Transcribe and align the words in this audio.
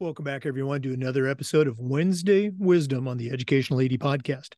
Welcome 0.00 0.24
back, 0.24 0.46
everyone, 0.46 0.80
to 0.82 0.92
another 0.92 1.26
episode 1.26 1.66
of 1.66 1.80
Wednesday 1.80 2.52
Wisdom 2.56 3.08
on 3.08 3.16
the 3.16 3.32
Educational 3.32 3.80
AD 3.80 3.90
Podcast. 3.98 4.50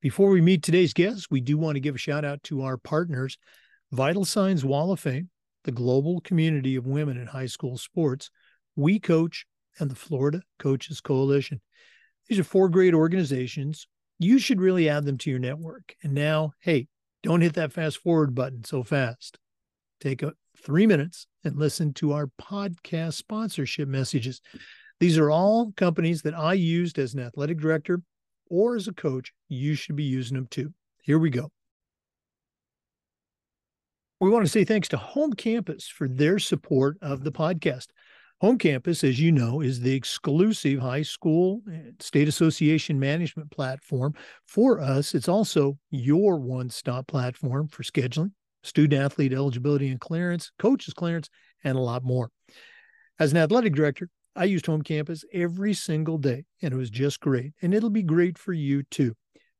Before 0.00 0.30
we 0.30 0.40
meet 0.40 0.62
today's 0.62 0.92
guest, 0.92 1.26
we 1.28 1.40
do 1.40 1.58
want 1.58 1.74
to 1.74 1.80
give 1.80 1.96
a 1.96 1.98
shout 1.98 2.24
out 2.24 2.40
to 2.44 2.62
our 2.62 2.76
partners, 2.76 3.36
Vital 3.90 4.24
Signs 4.24 4.64
Wall 4.64 4.92
of 4.92 5.00
Fame, 5.00 5.28
the 5.64 5.72
global 5.72 6.20
community 6.20 6.76
of 6.76 6.86
women 6.86 7.16
in 7.16 7.26
high 7.26 7.46
school 7.46 7.76
sports, 7.76 8.30
We 8.76 9.00
Coach, 9.00 9.44
and 9.80 9.90
the 9.90 9.96
Florida 9.96 10.40
Coaches 10.60 11.00
Coalition. 11.00 11.60
These 12.28 12.38
are 12.38 12.44
four 12.44 12.68
great 12.68 12.94
organizations. 12.94 13.88
You 14.20 14.38
should 14.38 14.60
really 14.60 14.88
add 14.88 15.04
them 15.04 15.18
to 15.18 15.30
your 15.30 15.40
network. 15.40 15.96
And 16.04 16.14
now, 16.14 16.52
hey, 16.60 16.86
don't 17.24 17.40
hit 17.40 17.54
that 17.54 17.72
fast 17.72 17.98
forward 17.98 18.36
button 18.36 18.62
so 18.62 18.84
fast. 18.84 19.36
Take 20.00 20.22
a 20.22 20.34
three 20.58 20.86
minutes 20.86 21.26
and 21.44 21.56
listen 21.56 21.92
to 21.94 22.12
our 22.12 22.28
podcast 22.40 23.14
sponsorship 23.14 23.88
messages. 23.88 24.40
These 25.00 25.18
are 25.18 25.30
all 25.30 25.72
companies 25.76 26.22
that 26.22 26.34
I 26.34 26.54
used 26.54 26.98
as 26.98 27.14
an 27.14 27.20
athletic 27.20 27.58
director 27.58 28.00
or 28.48 28.76
as 28.76 28.88
a 28.88 28.92
coach. 28.92 29.32
You 29.48 29.74
should 29.74 29.96
be 29.96 30.04
using 30.04 30.36
them 30.36 30.46
too. 30.50 30.72
Here 31.02 31.18
we 31.18 31.30
go. 31.30 31.50
We 34.20 34.30
want 34.30 34.46
to 34.46 34.50
say 34.50 34.64
thanks 34.64 34.88
to 34.88 34.96
Home 34.96 35.34
Campus 35.34 35.86
for 35.86 36.08
their 36.08 36.38
support 36.38 36.96
of 37.02 37.22
the 37.22 37.32
podcast. 37.32 37.88
Home 38.40 38.58
Campus, 38.58 39.02
as 39.04 39.20
you 39.20 39.32
know, 39.32 39.60
is 39.60 39.80
the 39.80 39.94
exclusive 39.94 40.78
high 40.78 41.02
school 41.02 41.62
state 42.00 42.28
association 42.28 42.98
management 42.98 43.50
platform 43.50 44.14
for 44.46 44.80
us. 44.80 45.14
It's 45.14 45.28
also 45.28 45.78
your 45.90 46.38
one 46.38 46.68
stop 46.68 47.06
platform 47.06 47.68
for 47.68 47.82
scheduling, 47.82 48.32
student 48.66 49.02
athlete 49.02 49.32
eligibility 49.32 49.88
and 49.88 50.00
clearance, 50.00 50.50
coaches 50.58 50.94
clearance, 50.94 51.28
and 51.64 51.76
a 51.76 51.80
lot 51.80 52.04
more. 52.04 52.30
As 53.18 53.32
an 53.32 53.38
athletic 53.38 53.74
director, 53.74 54.08
I 54.34 54.44
used 54.44 54.66
home 54.66 54.82
campus 54.82 55.24
every 55.32 55.72
single 55.72 56.18
day, 56.18 56.44
and 56.60 56.74
it 56.74 56.76
was 56.76 56.90
just 56.90 57.20
great. 57.20 57.54
And 57.62 57.72
it'll 57.72 57.90
be 57.90 58.02
great 58.02 58.36
for 58.36 58.52
you 58.52 58.82
too. 58.90 59.14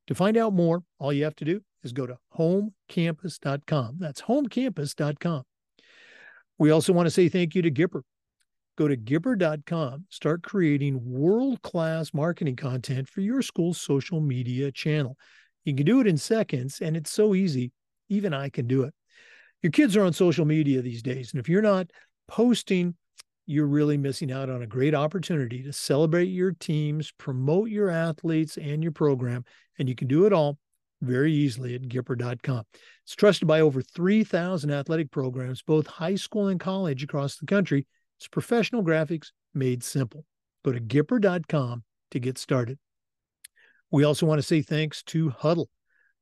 To 0.09 0.15
find 0.15 0.37
out 0.37 0.53
more, 0.53 0.83
all 0.99 1.13
you 1.13 1.25
have 1.25 1.37
to 1.37 1.45
do 1.45 1.63
is 1.83 1.93
go 1.93 2.07
to 2.07 2.19
homecampus.com. 2.37 3.97
That's 3.99 4.23
homecampus.com. 4.23 5.43
We 6.59 6.71
also 6.71 6.93
want 6.93 7.07
to 7.07 7.11
say 7.11 7.29
thank 7.29 7.55
you 7.55 7.63
to 7.63 7.71
Gipper. 7.71 8.03
Go 8.77 8.89
to 8.89 8.97
Gipper.com, 8.97 10.05
start 10.11 10.43
creating 10.43 11.01
world 11.03 11.63
class 11.63 12.13
marketing 12.13 12.57
content 12.57 13.09
for 13.09 13.23
your 13.23 13.41
school's 13.41 13.81
social 13.81 14.21
media 14.21 14.71
channel. 14.71 15.17
You 15.65 15.75
can 15.75 15.87
do 15.87 16.01
it 16.01 16.07
in 16.07 16.19
seconds, 16.19 16.81
and 16.83 16.95
it's 16.97 17.11
so 17.11 17.35
easy. 17.35 17.73
Even 18.09 18.35
I 18.35 18.49
can 18.49 18.67
do 18.67 18.83
it. 18.83 18.95
Your 19.63 19.73
kids 19.73 19.97
are 19.97 20.05
on 20.05 20.13
social 20.13 20.45
media 20.45 20.83
these 20.83 21.03
days. 21.03 21.33
And 21.33 21.41
if 21.41 21.49
you're 21.49 21.63
not 21.63 21.91
posting, 22.29 22.95
you're 23.47 23.67
really 23.67 23.97
missing 23.97 24.33
out 24.33 24.51
on 24.51 24.63
a 24.63 24.67
great 24.67 24.95
opportunity 24.95 25.63
to 25.63 25.73
celebrate 25.73 26.27
your 26.27 26.53
teams, 26.53 27.13
promote 27.13 27.71
your 27.71 27.91
athletes 27.91 28.57
and 28.57 28.83
your 28.83 28.93
program. 28.93 29.45
And 29.79 29.89
you 29.89 29.95
can 29.95 30.09
do 30.09 30.27
it 30.27 30.33
all 30.33 30.59
very 31.01 31.33
easily 31.33 31.75
at 31.75 31.83
Gipper.com. 31.83 32.65
It's 33.05 33.15
trusted 33.15 33.47
by 33.47 33.61
over 33.61 33.83
3,000 33.83 34.71
athletic 34.71 35.11
programs, 35.11 35.63
both 35.63 35.87
high 35.87 36.17
school 36.17 36.49
and 36.49 36.59
college 36.59 37.03
across 37.03 37.37
the 37.37 37.47
country. 37.47 37.87
It's 38.19 38.29
professional 38.29 38.83
graphics 38.83 39.31
made 39.55 39.85
simple. 39.85 40.25
Go 40.65 40.73
to 40.73 40.81
Gipper.com 40.81 41.85
to 42.11 42.21
get 42.21 42.39
started. 42.39 42.79
We 43.91 44.05
also 44.05 44.27
want 44.27 44.39
to 44.39 44.47
say 44.47 44.63
thanks 44.63 45.03
to 45.05 45.31
Hudl. 45.31 45.67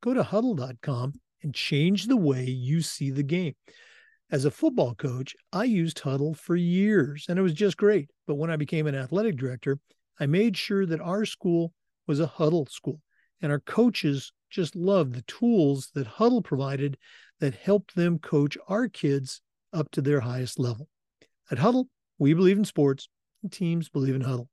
Go 0.01 0.13
to 0.13 0.23
Hudl.com 0.23 1.13
and 1.43 1.53
change 1.53 2.07
the 2.07 2.17
way 2.17 2.45
you 2.45 2.81
see 2.81 3.11
the 3.11 3.23
game. 3.23 3.55
As 4.31 4.45
a 4.45 4.51
football 4.51 4.95
coach, 4.95 5.35
I 5.53 5.65
used 5.65 6.01
Hudl 6.01 6.35
for 6.35 6.55
years 6.55 7.25
and 7.29 7.37
it 7.37 7.43
was 7.43 7.53
just 7.53 7.77
great. 7.77 8.09
But 8.25 8.35
when 8.35 8.49
I 8.49 8.55
became 8.55 8.87
an 8.87 8.95
athletic 8.95 9.37
director, 9.37 9.77
I 10.19 10.25
made 10.25 10.57
sure 10.57 10.85
that 10.85 11.01
our 11.01 11.25
school 11.25 11.73
was 12.07 12.19
a 12.19 12.27
Hudl 12.27 12.69
school 12.69 13.01
and 13.41 13.51
our 13.51 13.59
coaches 13.59 14.31
just 14.49 14.75
loved 14.75 15.13
the 15.13 15.21
tools 15.23 15.91
that 15.93 16.07
Hudl 16.07 16.43
provided 16.43 16.97
that 17.39 17.55
helped 17.55 17.95
them 17.95 18.17
coach 18.19 18.57
our 18.67 18.87
kids 18.87 19.41
up 19.73 19.91
to 19.91 20.01
their 20.01 20.21
highest 20.21 20.57
level. 20.57 20.87
At 21.51 21.57
Hudl, 21.57 21.85
we 22.17 22.33
believe 22.33 22.57
in 22.57 22.65
sports 22.65 23.09
and 23.43 23.51
teams 23.51 23.89
believe 23.89 24.15
in 24.15 24.23
Hudl. 24.23 24.47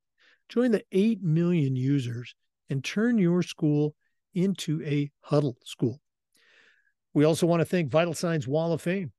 Join 0.49 0.73
the 0.73 0.85
8 0.93 1.23
million 1.23 1.77
users 1.77 2.35
and 2.69 2.85
turn 2.85 3.17
your 3.17 3.43
school 3.43 3.95
into 4.35 4.83
a 4.85 5.11
Hudl 5.27 5.55
school. 5.65 6.01
We 7.15 7.25
also 7.25 7.47
want 7.47 7.61
to 7.61 7.67
thank 7.67 7.91
Vital 7.91 8.15
Signs 8.15 8.49
Wall 8.49 8.73
of 8.73 8.81
Fame. 8.81 9.13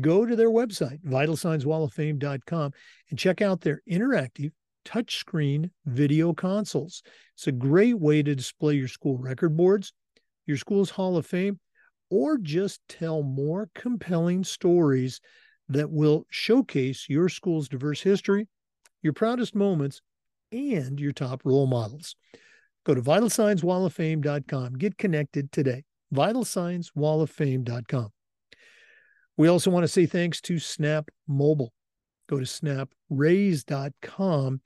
Go 0.00 0.26
to 0.26 0.36
their 0.36 0.50
website, 0.50 1.02
vitalsignswalloffame.com, 1.04 2.72
and 3.10 3.18
check 3.18 3.42
out 3.42 3.60
their 3.60 3.80
interactive 3.90 4.52
touchscreen 4.84 5.70
video 5.86 6.32
consoles. 6.32 7.02
It's 7.36 7.46
a 7.46 7.52
great 7.52 7.98
way 7.98 8.22
to 8.22 8.34
display 8.34 8.74
your 8.74 8.88
school 8.88 9.18
record 9.18 9.56
boards, 9.56 9.92
your 10.46 10.56
school's 10.56 10.90
Hall 10.90 11.16
of 11.16 11.26
Fame, 11.26 11.58
or 12.10 12.38
just 12.38 12.80
tell 12.88 13.22
more 13.22 13.68
compelling 13.74 14.44
stories 14.44 15.20
that 15.68 15.90
will 15.90 16.26
showcase 16.28 17.06
your 17.08 17.28
school's 17.28 17.68
diverse 17.68 18.00
history, 18.00 18.48
your 19.02 19.12
proudest 19.12 19.54
moments, 19.54 20.02
and 20.52 21.00
your 21.00 21.12
top 21.12 21.40
role 21.44 21.66
models. 21.66 22.16
Go 22.84 22.94
to 22.94 23.02
vitalsignswalloffame.com. 23.02 24.74
Get 24.74 24.98
connected 24.98 25.50
today 25.50 25.84
vitalsignswalloffame.com. 26.14 28.08
We 29.36 29.48
also 29.48 29.70
want 29.70 29.84
to 29.84 29.88
say 29.88 30.06
thanks 30.06 30.40
to 30.42 30.58
Snap 30.58 31.10
Mobile. 31.26 31.72
Go 32.28 32.38
to 32.38 32.44
snapraise.com. 32.44 34.60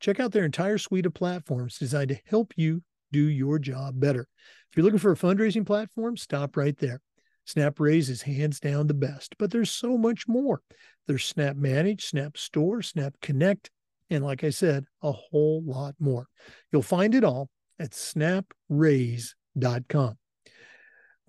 Check 0.00 0.20
out 0.20 0.32
their 0.32 0.44
entire 0.44 0.78
suite 0.78 1.06
of 1.06 1.14
platforms 1.14 1.78
designed 1.78 2.10
to 2.10 2.20
help 2.26 2.52
you 2.56 2.82
do 3.12 3.24
your 3.24 3.58
job 3.58 3.98
better. 4.00 4.28
If 4.70 4.76
you're 4.76 4.84
looking 4.84 4.98
for 4.98 5.12
a 5.12 5.16
fundraising 5.16 5.66
platform, 5.66 6.16
stop 6.16 6.56
right 6.56 6.76
there. 6.78 7.00
Snap 7.44 7.80
Raise 7.80 8.08
is 8.08 8.22
hands 8.22 8.60
down 8.60 8.86
the 8.86 8.94
best, 8.94 9.34
but 9.38 9.50
there's 9.50 9.70
so 9.70 9.98
much 9.98 10.28
more. 10.28 10.62
There's 11.06 11.24
Snap 11.24 11.56
Manage, 11.56 12.06
Snap 12.06 12.36
Store, 12.36 12.82
Snap 12.82 13.14
Connect, 13.20 13.70
and 14.08 14.24
like 14.24 14.44
I 14.44 14.50
said, 14.50 14.84
a 15.02 15.10
whole 15.10 15.62
lot 15.64 15.96
more. 15.98 16.28
You'll 16.70 16.82
find 16.82 17.12
it 17.14 17.24
all 17.24 17.50
at 17.78 17.90
snapraise.com. 17.90 20.18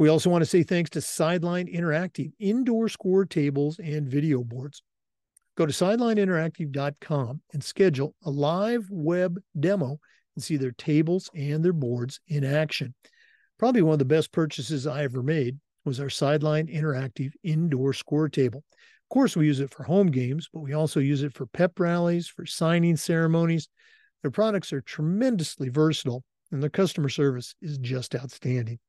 We 0.04 0.10
also 0.10 0.30
want 0.30 0.42
to 0.42 0.50
say 0.50 0.64
thanks 0.64 0.90
to 0.90 1.02
Sideline 1.02 1.68
Interactive, 1.68 2.34
indoor 2.38 2.90
score 2.90 3.24
tables 3.24 3.80
and 3.80 4.06
video 4.06 4.44
boards. 4.44 4.84
Go 5.56 5.66
to 5.66 5.72
sidelineinteractive.com 5.72 7.42
and 7.54 7.64
schedule 7.64 8.14
a 8.26 8.30
live 8.30 8.86
web 8.92 9.40
demo 9.58 10.02
and 10.36 10.44
see 10.44 10.58
their 10.58 10.74
tables 10.74 11.30
and 11.34 11.64
their 11.64 11.72
boards 11.72 12.20
in 12.28 12.44
action. 12.44 12.94
Probably 13.58 13.82
one 13.82 13.94
of 13.94 14.00
the 14.00 14.04
best 14.04 14.34
purchases 14.34 14.86
I 14.86 15.06
ever 15.06 15.24
made 15.24 15.58
was 15.86 16.02
our 16.02 16.10
Sideline 16.10 16.68
Interactive 16.68 17.32
indoor 17.42 17.94
score 17.94 18.28
table. 18.28 18.66
Of 18.76 19.10
course, 19.10 19.38
we 19.38 19.46
use 19.46 19.62
it 19.62 19.74
for 19.74 19.84
home 19.84 20.12
games, 20.12 20.50
but 20.54 20.60
we 20.60 20.74
also 20.74 21.00
use 21.00 21.24
it 21.24 21.34
for 21.34 21.46
pep 21.46 21.80
rallies, 21.80 22.28
for 22.28 22.46
signing 22.46 22.98
ceremonies. 22.98 23.70
Their 24.22 24.32
products 24.32 24.74
are 24.74 24.82
tremendously 24.82 25.70
versatile, 25.70 26.26
and 26.52 26.62
their 26.62 26.70
customer 26.70 27.08
service 27.08 27.56
is 27.62 27.78
just 27.78 28.16
outstanding. 28.16 28.80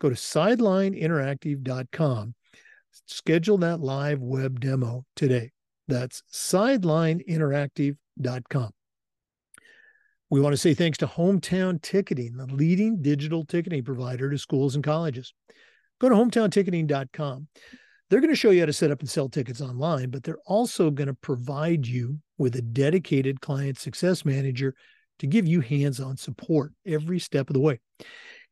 Go 0.00 0.08
to 0.08 0.14
sidelineinteractive.com. 0.14 2.34
Schedule 3.06 3.58
that 3.58 3.80
live 3.80 4.20
web 4.20 4.60
demo 4.60 5.04
today. 5.16 5.50
That's 5.88 6.22
sidelineinteractive.com. 6.32 8.70
We 10.30 10.40
want 10.40 10.52
to 10.52 10.58
say 10.58 10.74
thanks 10.74 10.98
to 10.98 11.06
Hometown 11.06 11.80
Ticketing, 11.80 12.36
the 12.36 12.46
leading 12.46 13.00
digital 13.00 13.46
ticketing 13.46 13.82
provider 13.82 14.30
to 14.30 14.36
schools 14.36 14.74
and 14.74 14.84
colleges. 14.84 15.32
Go 16.00 16.10
to 16.10 16.14
hometownticketing.com. 16.14 17.48
They're 18.10 18.20
going 18.20 18.30
to 18.30 18.36
show 18.36 18.50
you 18.50 18.60
how 18.60 18.66
to 18.66 18.72
set 18.72 18.90
up 18.90 19.00
and 19.00 19.08
sell 19.08 19.28
tickets 19.28 19.60
online, 19.60 20.10
but 20.10 20.22
they're 20.22 20.38
also 20.46 20.90
going 20.90 21.08
to 21.08 21.14
provide 21.14 21.86
you 21.86 22.18
with 22.36 22.56
a 22.56 22.62
dedicated 22.62 23.40
client 23.40 23.78
success 23.78 24.24
manager 24.24 24.74
to 25.18 25.26
give 25.26 25.46
you 25.46 25.60
hands 25.60 26.00
on 26.00 26.16
support 26.16 26.72
every 26.86 27.18
step 27.18 27.50
of 27.50 27.54
the 27.54 27.60
way. 27.60 27.80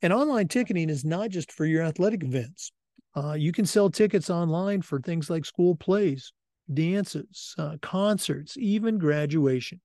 And 0.02 0.12
online 0.12 0.48
ticketing 0.48 0.90
is 0.90 1.04
not 1.04 1.30
just 1.30 1.52
for 1.52 1.64
your 1.64 1.82
athletic 1.82 2.22
events. 2.22 2.70
Uh, 3.14 3.32
you 3.32 3.52
can 3.52 3.64
sell 3.64 3.88
tickets 3.88 4.28
online 4.28 4.82
for 4.82 5.00
things 5.00 5.30
like 5.30 5.46
school 5.46 5.74
plays, 5.74 6.34
dances, 6.72 7.54
uh, 7.58 7.76
concerts, 7.80 8.58
even 8.58 8.98
graduation. 8.98 9.80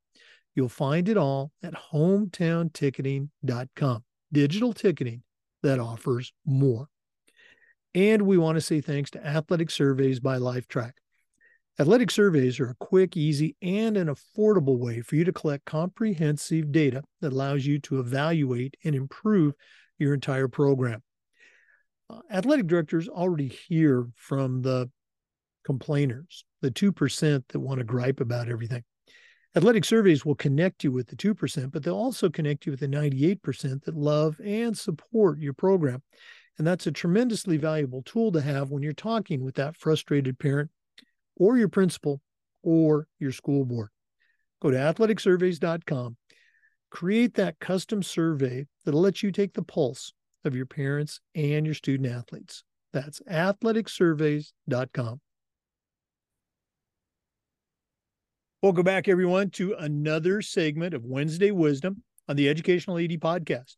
You'll 0.53 0.67
find 0.67 1.07
it 1.07 1.15
all 1.17 1.51
at 1.63 1.73
hometownticketing.com. 1.73 4.03
Digital 4.33 4.73
ticketing 4.73 5.23
that 5.63 5.79
offers 5.79 6.33
more. 6.45 6.89
And 7.93 8.23
we 8.23 8.37
want 8.37 8.55
to 8.55 8.61
say 8.61 8.81
thanks 8.81 9.11
to 9.11 9.25
Athletic 9.25 9.69
Surveys 9.69 10.19
by 10.19 10.37
Lifetrack. 10.37 10.93
Athletic 11.79 12.11
surveys 12.11 12.59
are 12.59 12.69
a 12.69 12.75
quick, 12.75 13.15
easy, 13.15 13.55
and 13.61 13.97
an 13.97 14.07
affordable 14.07 14.77
way 14.77 15.01
for 15.01 15.15
you 15.15 15.23
to 15.23 15.31
collect 15.31 15.65
comprehensive 15.65 16.71
data 16.71 17.01
that 17.21 17.33
allows 17.33 17.65
you 17.65 17.79
to 17.79 17.99
evaluate 17.99 18.75
and 18.83 18.93
improve 18.93 19.53
your 20.01 20.13
entire 20.13 20.47
program. 20.47 21.01
Uh, 22.09 22.19
athletic 22.29 22.67
directors 22.67 23.07
already 23.07 23.47
hear 23.47 24.07
from 24.15 24.61
the 24.61 24.89
complainers, 25.63 26.43
the 26.61 26.71
2% 26.71 27.43
that 27.47 27.59
want 27.59 27.79
to 27.79 27.85
gripe 27.85 28.19
about 28.19 28.49
everything. 28.49 28.83
Athletic 29.55 29.83
surveys 29.83 30.25
will 30.25 30.35
connect 30.35 30.83
you 30.83 30.91
with 30.91 31.07
the 31.07 31.15
2%, 31.15 31.71
but 31.71 31.83
they'll 31.83 31.95
also 31.95 32.29
connect 32.29 32.65
you 32.65 32.71
with 32.71 32.79
the 32.79 32.87
98% 32.87 33.83
that 33.83 33.95
love 33.95 34.39
and 34.43 34.77
support 34.77 35.39
your 35.39 35.53
program. 35.53 36.01
And 36.57 36.65
that's 36.65 36.87
a 36.87 36.91
tremendously 36.91 37.57
valuable 37.57 38.01
tool 38.03 38.31
to 38.31 38.41
have 38.41 38.69
when 38.69 38.81
you're 38.81 38.93
talking 38.93 39.43
with 39.43 39.55
that 39.55 39.75
frustrated 39.75 40.39
parent 40.39 40.69
or 41.35 41.57
your 41.57 41.67
principal 41.67 42.21
or 42.63 43.07
your 43.19 43.31
school 43.31 43.65
board. 43.65 43.89
Go 44.61 44.71
to 44.71 44.77
athleticsurveys.com, 44.77 46.17
create 46.91 47.33
that 47.35 47.59
custom 47.59 48.03
survey 48.03 48.67
that'll 48.85 49.01
let 49.01 49.23
you 49.23 49.31
take 49.31 49.53
the 49.53 49.63
pulse 49.63 50.13
of 50.45 50.55
your 50.55 50.65
parents 50.65 51.19
and 51.33 51.65
your 51.65 51.75
student 51.75 52.11
athletes. 52.11 52.63
That's 52.93 53.21
athleticsurveys.com. 53.21 55.21
Welcome 58.61 58.83
back, 58.83 59.07
everyone, 59.07 59.49
to 59.51 59.73
another 59.79 60.43
segment 60.43 60.93
of 60.93 61.03
Wednesday 61.03 61.49
Wisdom 61.49 62.03
on 62.27 62.35
the 62.35 62.47
Educational 62.47 62.99
AD 62.99 63.19
podcast. 63.19 63.75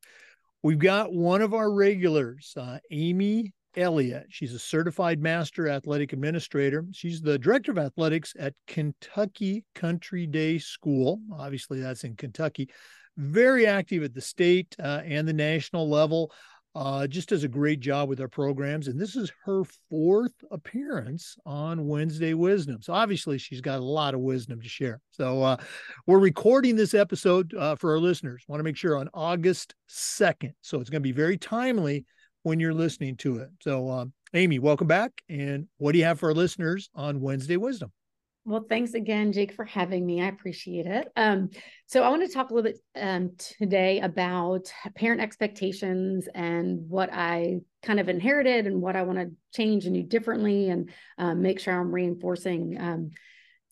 We've 0.62 0.80
got 0.80 1.14
one 1.14 1.42
of 1.42 1.54
our 1.54 1.72
regulars, 1.72 2.54
uh, 2.58 2.80
Amy 2.92 3.54
Elliott. 3.78 4.28
She's 4.30 4.54
a 4.54 4.60
certified 4.60 5.22
master 5.22 5.70
athletic 5.70 6.14
administrator. 6.14 6.86
She's 6.92 7.22
the 7.22 7.40
director 7.40 7.72
of 7.72 7.78
athletics 7.78 8.34
at 8.38 8.54
Kentucky 8.68 9.64
Country 9.74 10.28
Day 10.28 10.58
School. 10.58 11.22
Obviously, 11.34 11.80
that's 11.80 12.04
in 12.04 12.16
Kentucky. 12.16 12.70
Very 13.18 13.68
active 13.68 14.04
at 14.04 14.14
the 14.14 14.22
state 14.22 14.76
uh, 14.80 15.02
and 15.06 15.28
the 15.28 15.34
national 15.34 15.90
level 15.90 16.32
uh, 16.76 17.06
just 17.06 17.30
does 17.30 17.44
a 17.44 17.48
great 17.48 17.80
job 17.80 18.10
with 18.10 18.20
our 18.20 18.28
programs. 18.28 18.88
And 18.88 19.00
this 19.00 19.16
is 19.16 19.32
her 19.46 19.64
fourth 19.90 20.34
appearance 20.50 21.38
on 21.46 21.88
Wednesday 21.88 22.34
Wisdom. 22.34 22.82
So 22.82 22.94
obviously, 22.94 23.38
she's 23.38 23.62
got 23.62 23.80
a 23.80 23.84
lot 23.84 24.16
of 24.16 24.22
wisdom 24.22 24.60
to 24.60 24.68
share. 24.68 25.00
So 25.12 25.44
uh, 25.44 25.58
we're 26.08 26.20
recording 26.20 26.76
this 26.76 26.94
episode 26.94 27.54
uh, 27.54 27.76
for 27.76 27.92
our 27.92 28.00
listeners. 28.00 28.44
Want 28.48 28.60
to 28.60 28.64
make 28.64 28.78
sure 28.78 28.98
on 28.98 29.10
August 29.14 29.76
2nd. 29.90 30.54
So 30.62 30.80
it's 30.80 30.90
going 30.90 31.02
to 31.02 31.08
be 31.08 31.12
very 31.12 31.38
timely 31.38 32.06
when 32.42 32.60
you're 32.60 32.74
listening 32.74 33.18
to 33.18 33.38
it. 33.38 33.50
So, 33.62 33.90
um, 33.90 34.14
Amy, 34.34 34.58
welcome 34.58 34.88
back. 34.88 35.12
And 35.30 35.68
what 35.78 35.92
do 35.92 36.00
you 36.00 36.06
have 36.06 36.20
for 36.20 36.30
our 36.30 36.36
listeners 36.36 36.90
on 36.96 37.22
Wednesday 37.22 37.58
Wisdom? 37.58 37.92
Well, 38.46 38.66
thanks 38.68 38.94
again, 38.94 39.32
Jake, 39.32 39.54
for 39.54 39.64
having 39.64 40.06
me. 40.06 40.22
I 40.22 40.28
appreciate 40.28 40.86
it. 40.86 41.08
Um, 41.16 41.50
so, 41.88 42.04
I 42.04 42.10
want 42.10 42.28
to 42.28 42.34
talk 42.34 42.50
a 42.50 42.54
little 42.54 42.72
bit 42.72 42.80
um, 42.96 43.32
today 43.38 44.02
about 44.02 44.72
parent 44.96 45.22
expectations 45.22 46.28
and 46.36 46.90
what 46.90 47.10
I 47.14 47.62
kind 47.84 48.02
of 48.02 48.10
inherited 48.10 48.68
and 48.68 48.82
what 48.82 48.98
I 48.98 49.04
want 49.04 49.20
to 49.20 49.32
change 49.56 49.86
and 49.86 49.96
do 49.96 50.04
differently 50.04 50.70
and 50.70 50.90
um, 51.18 51.42
make 51.42 51.62
sure 51.62 51.74
I'm 51.74 51.94
reinforcing. 51.94 52.78
Um, 52.80 53.12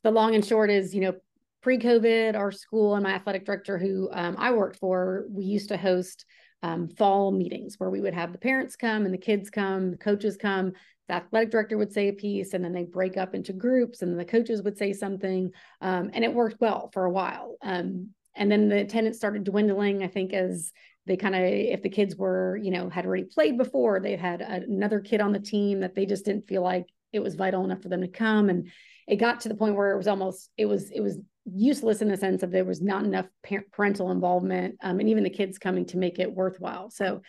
the 0.03 0.12
long 0.12 0.35
and 0.35 0.45
short 0.45 0.69
is, 0.69 0.95
you 0.95 1.01
know, 1.01 1.15
pre 1.62 1.77
COVID, 1.77 2.35
our 2.35 2.53
school 2.53 2.95
and 2.95 3.03
my 3.03 3.12
athletic 3.12 3.45
director, 3.45 3.77
who 3.77 4.09
um, 4.13 4.35
I 4.38 4.51
worked 4.51 4.77
for, 4.77 5.25
we 5.29 5.44
used 5.44 5.69
to 5.69 5.77
host 5.77 6.25
um, 6.63 6.88
fall 6.90 7.31
meetings 7.31 7.75
where 7.78 7.90
we 7.90 8.02
would 8.02 8.13
have 8.13 8.31
the 8.31 8.38
parents 8.38 8.75
come 8.75 9.06
and 9.06 9.13
the 9.13 9.18
kids 9.18 9.50
come, 9.50 9.92
the 9.92 9.98
coaches 9.98 10.38
come, 10.38 10.74
the 11.08 11.16
athletic 11.16 11.52
director 11.52 11.78
would 11.78 11.92
say 11.92 12.08
a 12.08 12.13
piece 12.13 12.54
and 12.54 12.63
then 12.63 12.74
they 12.74 12.84
break 12.84 13.18
up 13.18 13.34
into 13.34 13.54
groups 13.54 14.02
and 14.02 14.19
the 14.19 14.25
coaches 14.25 14.62
would 14.62 14.78
say 14.78 14.94
something 14.94 15.52
um, 15.81 16.10
and 16.13 16.24
it 16.24 16.34
worked 16.34 16.60
well 16.60 16.90
for 16.94 17.06
a 17.06 17.12
while. 17.12 17.56
Um, 17.62 18.10
and 18.36 18.52
then 18.52 18.69
the 18.69 18.78
attendance 18.78 19.18
started 19.18 19.44
dwindling 19.44 20.04
i 20.04 20.08
think 20.08 20.31
as 20.31 20.72
they 21.06 21.18
kind 21.18 21.36
of 21.36 21.42
if 21.42 21.81
the 21.81 21.90
kids 21.90 22.16
were 22.16 22.58
you 22.64 22.72
know 22.72 22.88
had 22.88 23.06
already 23.06 23.25
played 23.25 23.57
before 23.57 24.00
they 24.00 24.16
had 24.16 24.40
another 24.40 25.02
kid 25.02 25.19
on 25.19 25.34
the 25.34 25.40
team 25.40 25.81
that 25.81 25.96
they 25.96 26.06
just 26.06 26.24
didn't 26.24 26.48
feel 26.48 26.62
like 26.62 26.86
it 27.14 27.22
was 27.22 27.36
vital 27.36 27.64
enough 27.64 27.81
for 27.81 27.90
them 27.90 28.02
to 28.02 28.07
come. 28.07 28.50
And 28.50 28.69
it 29.07 29.18
got 29.18 29.42
to 29.42 29.50
the 29.50 29.56
point 29.56 29.75
where 29.75 29.92
it 29.92 29.98
was 29.98 30.07
almost 30.07 30.50
it 30.57 30.66
was 30.66 30.92
it 30.92 31.02
was 31.02 31.18
useless 31.46 32.02
in 32.02 32.08
the 32.08 32.18
sense 32.18 32.44
of 32.44 32.52
there 32.52 32.66
was 32.66 32.82
not 32.82 33.04
enough 33.04 33.28
parental 33.72 34.12
involvement 34.12 34.78
um, 34.82 35.00
and 35.00 35.10
even 35.10 35.24
the 35.24 35.30
kids 35.30 35.58
coming 35.58 35.86
to 35.86 35.98
make 35.98 36.20
it 36.20 36.34
worthwhile. 36.34 36.90
So 36.90 37.22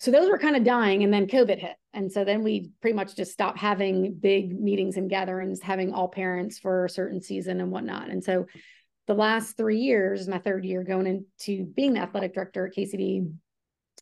so 0.00 0.12
those 0.12 0.30
were 0.30 0.38
kind 0.38 0.54
of 0.54 0.62
dying 0.62 1.02
and 1.02 1.12
then 1.12 1.26
covid 1.26 1.58
hit. 1.58 1.74
And 1.92 2.12
so 2.12 2.24
then 2.24 2.44
we 2.44 2.70
pretty 2.80 2.94
much 2.94 3.16
just 3.16 3.32
stopped 3.32 3.58
having 3.58 4.14
big 4.14 4.58
meetings 4.58 4.96
and 4.96 5.10
gatherings 5.10 5.60
having 5.60 5.92
all 5.92 6.08
parents 6.08 6.58
for 6.58 6.84
a 6.84 6.90
certain 6.90 7.20
season 7.20 7.60
and 7.60 7.72
whatnot. 7.72 8.08
And 8.08 8.22
so 8.22 8.46
the 9.08 9.14
last 9.14 9.56
three 9.56 9.78
years 9.78 10.28
my 10.28 10.38
third 10.38 10.64
year 10.64 10.84
going 10.84 11.06
into 11.06 11.64
being 11.64 11.94
the 11.94 12.00
athletic 12.00 12.34
director 12.34 12.66
at 12.66 12.74
kcd 12.74 13.32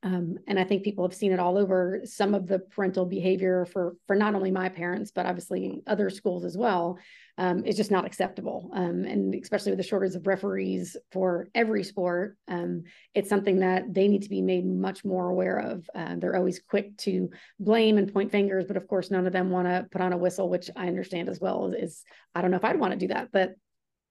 um, 0.03 0.39
and 0.47 0.59
I 0.59 0.65
think 0.65 0.83
people 0.83 1.07
have 1.07 1.15
seen 1.15 1.33
it 1.33 1.41
all 1.41 1.57
over 1.57 2.01
some 2.05 2.35
of 2.35 2.47
the 2.47 2.59
parental 2.59 3.07
behavior 3.07 3.65
for 3.67 3.97
for 4.07 4.15
not 4.15 4.35
only 4.35 4.51
my 4.51 4.69
parents 4.69 5.11
but 5.11 5.27
obviously 5.27 5.83
other 5.87 6.11
schools 6.11 6.45
as 6.45 6.57
well 6.57 6.99
um, 7.39 7.65
is 7.65 7.77
just 7.77 7.91
not 7.91 8.07
acceptable. 8.07 8.71
Um, 8.73 9.05
and 9.05 9.35
especially 9.35 9.73
with 9.73 9.79
the 9.79 9.85
shortage 9.85 10.15
of 10.15 10.27
referees 10.27 10.97
for 11.13 11.49
every 11.55 11.85
sport, 11.85 12.37
um, 12.49 12.85
it's 13.15 13.29
something 13.29 13.61
that 13.61 13.93
they 13.93 14.09
need 14.09 14.23
to 14.23 14.31
be 14.31 14.41
made 14.41 14.65
much 14.67 15.05
more 15.05 15.29
aware 15.29 15.59
of. 15.59 15.89
Uh, 15.95 16.17
they're 16.17 16.37
always 16.37 16.61
quick 16.61 16.97
to 16.99 17.31
blame 17.61 17.99
and 17.99 18.13
point 18.13 18.33
fingers, 18.33 18.65
but 18.67 18.77
of 18.77 18.89
course, 18.89 19.11
none 19.11 19.27
of 19.27 19.33
them 19.33 19.51
want 19.51 19.69
to 19.69 19.87
put 19.91 20.01
on 20.01 20.13
a 20.13 20.17
whistle, 20.17 20.49
which 20.49 20.71
I 20.77 20.89
understand 20.89 21.29
as 21.29 21.41
well. 21.41 21.73
Is 21.73 22.05
I 22.35 22.41
don't 22.41 22.51
know 22.51 22.57
if 22.57 22.65
I'd 22.65 22.81
want 22.81 22.93
to 22.93 22.99
do 22.99 23.09
that, 23.09 23.29
but 23.33 23.55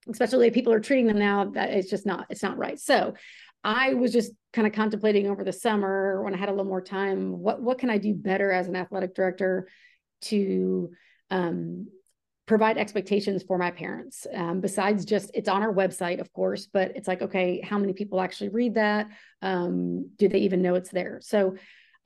especially 0.07 0.47
if 0.47 0.53
people 0.53 0.73
are 0.73 0.79
treating 0.79 1.07
them 1.07 1.19
now, 1.19 1.45
that 1.51 1.71
it's 1.71 1.89
just 1.89 2.05
not 2.05 2.27
it's 2.29 2.43
not 2.43 2.57
right. 2.57 2.79
So. 2.79 3.13
I 3.67 3.95
was 3.95 4.13
just 4.13 4.31
kind 4.55 4.65
of 4.65 4.73
contemplating 4.73 5.27
over 5.27 5.43
the 5.43 5.51
summer 5.51 6.23
when 6.23 6.33
I 6.33 6.37
had 6.37 6.47
a 6.47 6.53
little 6.53 6.65
more 6.65 6.81
time, 6.81 7.39
what 7.39 7.61
what 7.61 7.77
can 7.77 7.89
I 7.89 7.97
do 7.97 8.13
better 8.13 8.51
as 8.51 8.67
an 8.67 8.75
athletic 8.75 9.13
director 9.13 9.67
to 10.21 10.91
um, 11.29 11.87
provide 12.45 12.77
expectations 12.77 13.43
for 13.43 13.57
my 13.57 13.71
parents? 13.71 14.25
Um, 14.33 14.61
besides 14.61 15.03
just 15.03 15.29
it's 15.33 15.49
on 15.49 15.61
our 15.61 15.73
website 15.73 16.21
of 16.21 16.31
course 16.31 16.67
but 16.71 16.95
it's 16.95 17.07
like 17.07 17.21
okay 17.21 17.59
how 17.61 17.77
many 17.77 17.91
people 17.91 18.21
actually 18.21 18.49
read 18.49 18.75
that? 18.75 19.09
Um, 19.41 20.09
do 20.17 20.29
they 20.29 20.39
even 20.39 20.61
know 20.61 20.75
it's 20.75 20.89
there? 20.89 21.19
So 21.21 21.55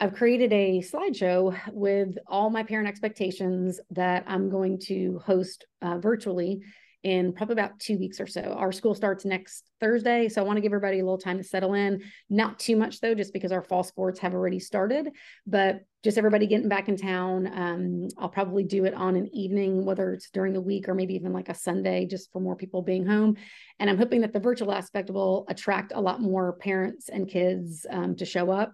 i've 0.02 0.14
created 0.14 0.52
a 0.54 0.82
slideshow 0.82 1.56
with 1.74 2.18
all 2.26 2.50
my 2.50 2.64
parent 2.64 2.88
expectations 2.88 3.82
that 3.92 4.24
i'm 4.28 4.50
going 4.50 4.80
to 4.80 5.20
host 5.26 5.66
uh, 5.82 5.98
virtually 5.98 6.62
in 7.04 7.32
probably 7.32 7.54
about 7.54 7.80
two 7.80 7.98
weeks 7.98 8.20
or 8.20 8.28
so. 8.28 8.42
Our 8.42 8.72
school 8.72 8.94
starts 8.94 9.24
next 9.24 9.64
Thursday. 9.80 10.28
So 10.28 10.42
I 10.42 10.46
want 10.46 10.58
to 10.58 10.62
give 10.62 10.72
everybody 10.74 11.00
a 11.00 11.04
little 11.04 11.18
time 11.18 11.38
to 11.38 11.44
settle 11.44 11.74
in. 11.74 12.02
Not 12.30 12.60
too 12.60 12.76
much 12.76 13.00
though, 13.00 13.16
just 13.16 13.32
because 13.32 13.52
our 13.52 13.62
fall 13.62 13.84
sports 13.84 14.20
have 14.20 14.34
already 14.34 14.60
started, 14.60 15.10
but 15.48 15.82
just 16.04 16.18
everybody 16.18 16.48
getting 16.48 16.70
back 16.70 16.90
in 16.90 16.98
town. 16.98 17.48
Um, 17.54 18.08
I'll 18.18 18.30
probably 18.30 18.64
do 18.64 18.86
it 18.86 18.94
on 18.94 19.16
an 19.16 19.34
evening, 19.34 19.86
whether 19.86 20.14
it's 20.14 20.30
during 20.30 20.54
the 20.54 20.62
week 20.62 20.90
or 20.90 20.94
maybe 20.94 21.16
even 21.16 21.34
like 21.34 21.50
a 21.50 21.54
Sunday, 21.54 22.06
just 22.06 22.32
for 22.32 22.42
more 22.42 22.56
people 22.56 22.82
being 22.82 23.06
home. 23.06 23.38
And 23.80 23.90
I'm 23.90 23.98
hoping 23.98 24.22
that 24.22 24.34
the 24.34 24.40
virtual 24.40 24.74
aspect 24.74 25.10
will 25.10 25.46
attract 25.50 25.94
a 25.94 26.02
lot 26.02 26.22
more 26.22 26.54
parents 26.54 27.10
and 27.10 27.30
kids 27.30 27.86
um, 27.90 28.16
to 28.18 28.26
show 28.26 28.52
up 28.52 28.74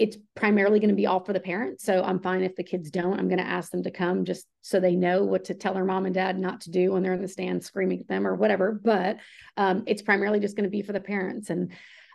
it's 0.00 0.16
primarily 0.34 0.80
going 0.80 0.88
to 0.88 0.96
be 0.96 1.06
all 1.06 1.20
for 1.20 1.34
the 1.34 1.40
parents. 1.40 1.84
So 1.84 2.02
I'm 2.02 2.20
fine 2.20 2.42
if 2.42 2.56
the 2.56 2.64
kids 2.64 2.90
don't. 2.90 3.18
I'm 3.18 3.28
going 3.28 3.38
to 3.38 3.46
ask 3.46 3.70
them 3.70 3.82
to 3.82 3.90
come 3.90 4.24
just 4.24 4.46
so 4.62 4.80
they 4.80 4.96
know 4.96 5.24
what 5.24 5.44
to 5.44 5.54
tell 5.54 5.74
their 5.74 5.84
mom 5.84 6.06
and 6.06 6.14
dad 6.14 6.38
not 6.38 6.62
to 6.62 6.70
do 6.70 6.92
when 6.92 7.02
they're 7.02 7.12
in 7.12 7.20
the 7.20 7.28
stand 7.28 7.62
screaming 7.62 8.00
at 8.00 8.08
them 8.08 8.26
or 8.26 8.34
whatever. 8.34 8.80
But 8.82 9.18
um, 9.58 9.84
it's 9.86 10.00
primarily 10.00 10.40
just 10.40 10.56
going 10.56 10.64
to 10.64 10.70
be 10.70 10.80
for 10.80 10.94
the 10.94 11.00
parents. 11.00 11.50
And 11.50 11.72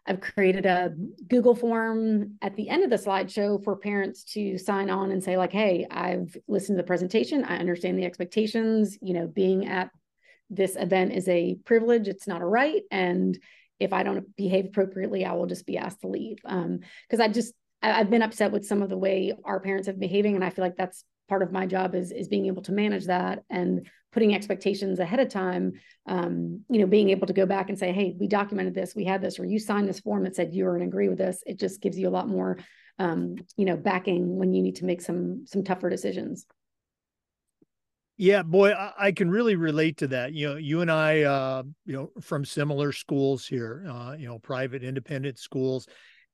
I've 0.08 0.20
created 0.20 0.66
a 0.66 0.96
Google 1.28 1.54
form 1.54 2.38
at 2.42 2.56
the 2.56 2.70
end 2.70 2.84
of 2.84 2.90
the 2.90 2.96
slideshow 2.96 3.64
for 3.64 3.76
parents 3.76 4.24
to 4.34 4.58
sign 4.58 4.90
on 4.90 5.12
and 5.12 5.24
say, 5.24 5.38
like, 5.38 5.52
hey, 5.52 5.86
I've 5.90 6.36
listened 6.48 6.78
to 6.78 6.82
the 6.82 6.88
presentation. 6.88 7.44
I 7.44 7.58
understand 7.58 8.00
the 8.00 8.06
expectations. 8.06 8.98
You 9.00 9.14
know, 9.14 9.28
being 9.28 9.68
at 9.68 9.92
this 10.50 10.76
event 10.76 11.14
is 11.14 11.28
a 11.28 11.60
privilege, 11.66 12.08
it's 12.08 12.28
not 12.28 12.42
a 12.42 12.46
right. 12.46 12.82
And 12.90 13.38
if 13.80 13.94
I 13.94 14.02
don't 14.02 14.36
behave 14.36 14.66
appropriately, 14.66 15.24
I 15.24 15.34
will 15.34 15.46
just 15.46 15.68
be 15.68 15.78
asked 15.78 16.02
to 16.02 16.08
leave. 16.08 16.38
Um, 16.46 16.80
because 17.08 17.20
I 17.20 17.28
just 17.28 17.54
I've 17.92 18.10
been 18.10 18.22
upset 18.22 18.52
with 18.52 18.66
some 18.66 18.82
of 18.82 18.90
the 18.90 18.98
way 18.98 19.34
our 19.44 19.60
parents 19.60 19.88
have 19.88 20.00
behaving, 20.00 20.36
and 20.36 20.44
I 20.44 20.50
feel 20.50 20.64
like 20.64 20.78
that's 20.78 21.04
part 21.28 21.42
of 21.42 21.52
my 21.52 21.66
job 21.66 21.96
is 21.96 22.12
is 22.12 22.28
being 22.28 22.46
able 22.48 22.62
to 22.64 22.72
manage 22.72 23.06
that 23.06 23.44
and 23.50 23.88
putting 24.12 24.34
expectations 24.34 25.00
ahead 25.00 25.20
of 25.20 25.30
time. 25.30 25.74
Um, 26.06 26.62
you 26.70 26.80
know, 26.80 26.88
being 26.88 27.10
able 27.10 27.28
to 27.28 27.34
go 27.34 27.46
back 27.46 27.70
and 27.70 27.78
say, 27.78 27.92
"Hey, 27.92 28.16
we 28.20 28.28
documented 28.28 28.74
this, 28.74 28.96
we 28.96 29.06
had 29.06 29.22
this, 29.22 29.40
or 29.40 29.46
you 29.46 29.60
signed 29.60 29.88
this 29.88 30.00
form 30.00 30.24
that 30.24 30.36
said 30.36 30.54
you 30.54 30.66
were 30.66 30.78
in 30.78 30.84
agree 30.84 31.10
with 31.10 31.18
this." 31.18 31.44
It 31.46 31.60
just 31.60 31.82
gives 31.82 31.98
you 31.98 32.08
a 32.08 32.12
lot 32.12 32.28
more, 32.28 32.58
um, 33.00 33.36
you 33.58 33.66
know, 33.66 33.78
backing 33.78 34.38
when 34.38 34.54
you 34.54 34.62
need 34.62 34.78
to 34.78 34.86
make 34.86 35.02
some 35.02 35.46
some 35.46 35.64
tougher 35.64 35.90
decisions. 35.90 36.46
Yeah, 38.18 38.44
boy, 38.44 38.74
I, 38.98 39.12
can 39.12 39.30
really 39.30 39.58
relate 39.58 39.98
to 39.98 40.08
that. 40.08 40.32
You 40.32 40.48
know, 40.48 40.56
you 40.56 40.80
and 40.80 40.90
I, 40.90 41.24
uh, 41.24 41.64
you 41.86 41.94
know, 41.94 42.12
from 42.22 42.46
similar 42.46 42.94
schools 42.94 43.46
here, 43.46 43.86
uh, 43.90 44.16
you 44.18 44.26
know, 44.26 44.40
private 44.40 44.86
independent 44.86 45.38
schools, 45.38 45.86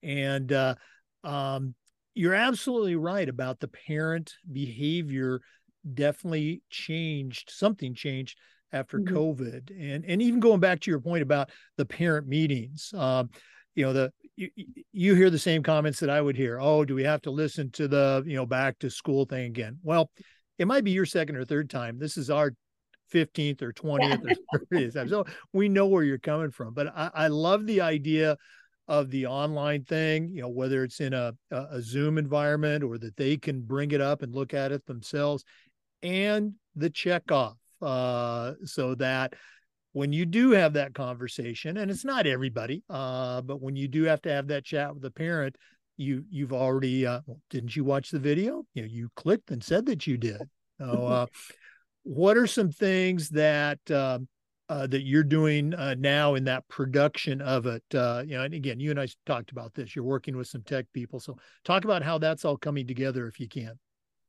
and 0.04 0.52
uh, 0.52 0.76
um, 1.24 1.76
you're 2.14 2.34
absolutely 2.34 2.96
right 2.96 3.28
about 3.28 3.60
the 3.60 3.68
parent 3.68 4.34
behavior 4.52 5.42
definitely 5.94 6.62
changed 6.70 7.50
something 7.50 7.94
changed 7.94 8.38
after 8.72 9.00
mm-hmm. 9.00 9.16
covid 9.16 9.72
and 9.72 10.06
and 10.06 10.22
even 10.22 10.40
going 10.40 10.60
back 10.60 10.80
to 10.80 10.92
your 10.92 11.00
point 11.00 11.24
about 11.24 11.50
the 11.78 11.86
parent 11.86 12.28
meetings 12.28 12.94
um, 12.96 13.30
you 13.76 13.84
know 13.84 13.94
the 13.94 14.12
you, 14.36 14.50
you 14.92 15.16
hear 15.16 15.30
the 15.30 15.40
same 15.40 15.64
comments 15.64 16.00
that 16.00 16.10
i 16.10 16.22
would 16.22 16.36
hear 16.36 16.60
oh 16.60 16.86
do 16.86 16.94
we 16.94 17.04
have 17.04 17.22
to 17.22 17.32
listen 17.32 17.72
to 17.72 17.88
the 17.88 18.24
you 18.26 18.36
know 18.36 18.46
back 18.46 18.78
to 18.78 18.90
school 18.90 19.26
thing 19.26 19.46
again 19.46 19.78
well 19.82 20.12
it 20.60 20.68
might 20.68 20.84
be 20.84 20.92
your 20.92 21.06
second 21.06 21.36
or 21.36 21.46
third 21.46 21.70
time 21.70 21.98
this 21.98 22.18
is 22.18 22.30
our 22.30 22.54
15th 23.12 23.62
or 23.62 23.74
20th 23.74 24.38
or 24.54 24.60
30th. 24.72 24.94
time 24.94 25.10
So 25.10 25.26
we 25.54 25.70
know 25.70 25.88
where 25.88 26.04
you're 26.04 26.18
coming 26.18 26.52
from. 26.52 26.74
But 26.74 26.88
I, 26.96 27.12
I 27.14 27.28
love 27.28 27.66
the 27.66 27.82
idea 27.82 28.38
of 28.88 29.10
the 29.10 29.26
online 29.26 29.84
thing, 29.84 30.30
you 30.30 30.42
know, 30.42 30.50
whether 30.50 30.84
it's 30.84 31.00
in 31.00 31.14
a, 31.14 31.34
a 31.52 31.82
Zoom 31.82 32.18
environment 32.18 32.84
or 32.84 32.98
that 32.98 33.16
they 33.16 33.38
can 33.38 33.62
bring 33.62 33.92
it 33.92 34.02
up 34.02 34.22
and 34.22 34.34
look 34.34 34.54
at 34.54 34.72
it 34.72 34.86
themselves, 34.86 35.44
and 36.04 36.54
the 36.76 36.90
checkoff, 36.90 37.56
uh, 37.82 38.54
so 38.66 38.96
that 38.96 39.34
when 39.94 40.14
you 40.14 40.26
do 40.26 40.52
have 40.52 40.74
that 40.74 40.94
conversation, 40.94 41.78
and 41.78 41.92
it's 41.92 42.06
not 42.06 42.26
everybody, 42.26 42.84
uh, 42.90 43.42
but 43.42 43.62
when 43.62 43.76
you 43.76 43.88
do 43.88 44.04
have 44.04 44.22
to 44.22 44.32
have 44.32 44.48
that 44.48 44.64
chat 44.64 44.94
with 44.94 45.04
the 45.04 45.12
parent, 45.12 45.56
you 45.98 46.24
you've 46.30 46.54
already 46.54 47.06
uh, 47.06 47.22
didn't 47.50 47.76
you 47.76 47.84
watch 47.84 48.10
the 48.10 48.20
video? 48.20 48.64
You 48.74 48.84
know, 48.84 48.88
you 48.90 49.10
clicked 49.16 49.52
and 49.52 49.64
said 49.64 49.86
that 49.88 50.08
you 50.08 50.18
did. 50.18 50.42
So, 50.80 50.86
uh, 51.08 51.26
what 52.04 52.38
are 52.38 52.48
some 52.48 52.72
things 52.72 53.30
that 53.30 53.80
um, 53.92 54.28
uh, 54.72 54.88
that 54.88 55.02
you're 55.02 55.22
doing 55.22 55.74
uh, 55.74 55.94
now 56.00 56.36
in 56.36 56.46
that 56.46 56.66
production 56.70 57.42
of 57.42 57.66
it. 57.66 57.84
Uh, 57.94 58.24
you 58.26 58.38
know, 58.38 58.44
and 58.44 58.54
again, 58.54 58.80
you 58.80 58.90
and 58.90 59.00
I 59.00 59.08
talked 59.26 59.52
about 59.52 59.74
this. 59.74 59.94
You're 59.94 60.06
working 60.06 60.38
with 60.38 60.48
some 60.48 60.62
tech 60.62 60.86
people, 60.94 61.20
so 61.20 61.36
talk 61.66 61.84
about 61.84 62.04
how 62.04 62.18
that's 62.18 62.46
all 62.46 62.56
coming 62.56 62.88
together, 62.88 63.28
if 63.28 63.38
you 63.38 63.50
can. 63.50 63.78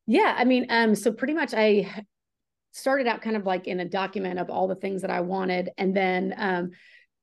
Yeah, 0.07 0.35
I 0.37 0.45
mean, 0.45 0.67
um, 0.69 0.97
so 0.97 1.13
pretty 1.13 1.33
much 1.33 1.55
I 1.55 2.05
started 2.73 3.07
out 3.07 3.23
kind 3.23 3.37
of 3.37 3.47
like 3.47 3.69
in 3.69 3.79
a 3.79 3.85
document 3.85 4.41
of 4.41 4.51
all 4.51 4.67
the 4.67 4.75
things 4.75 5.03
that 5.03 5.13
I 5.13 5.21
wanted, 5.21 5.71
and 5.79 5.97
then 5.97 6.35
um, 6.37 6.71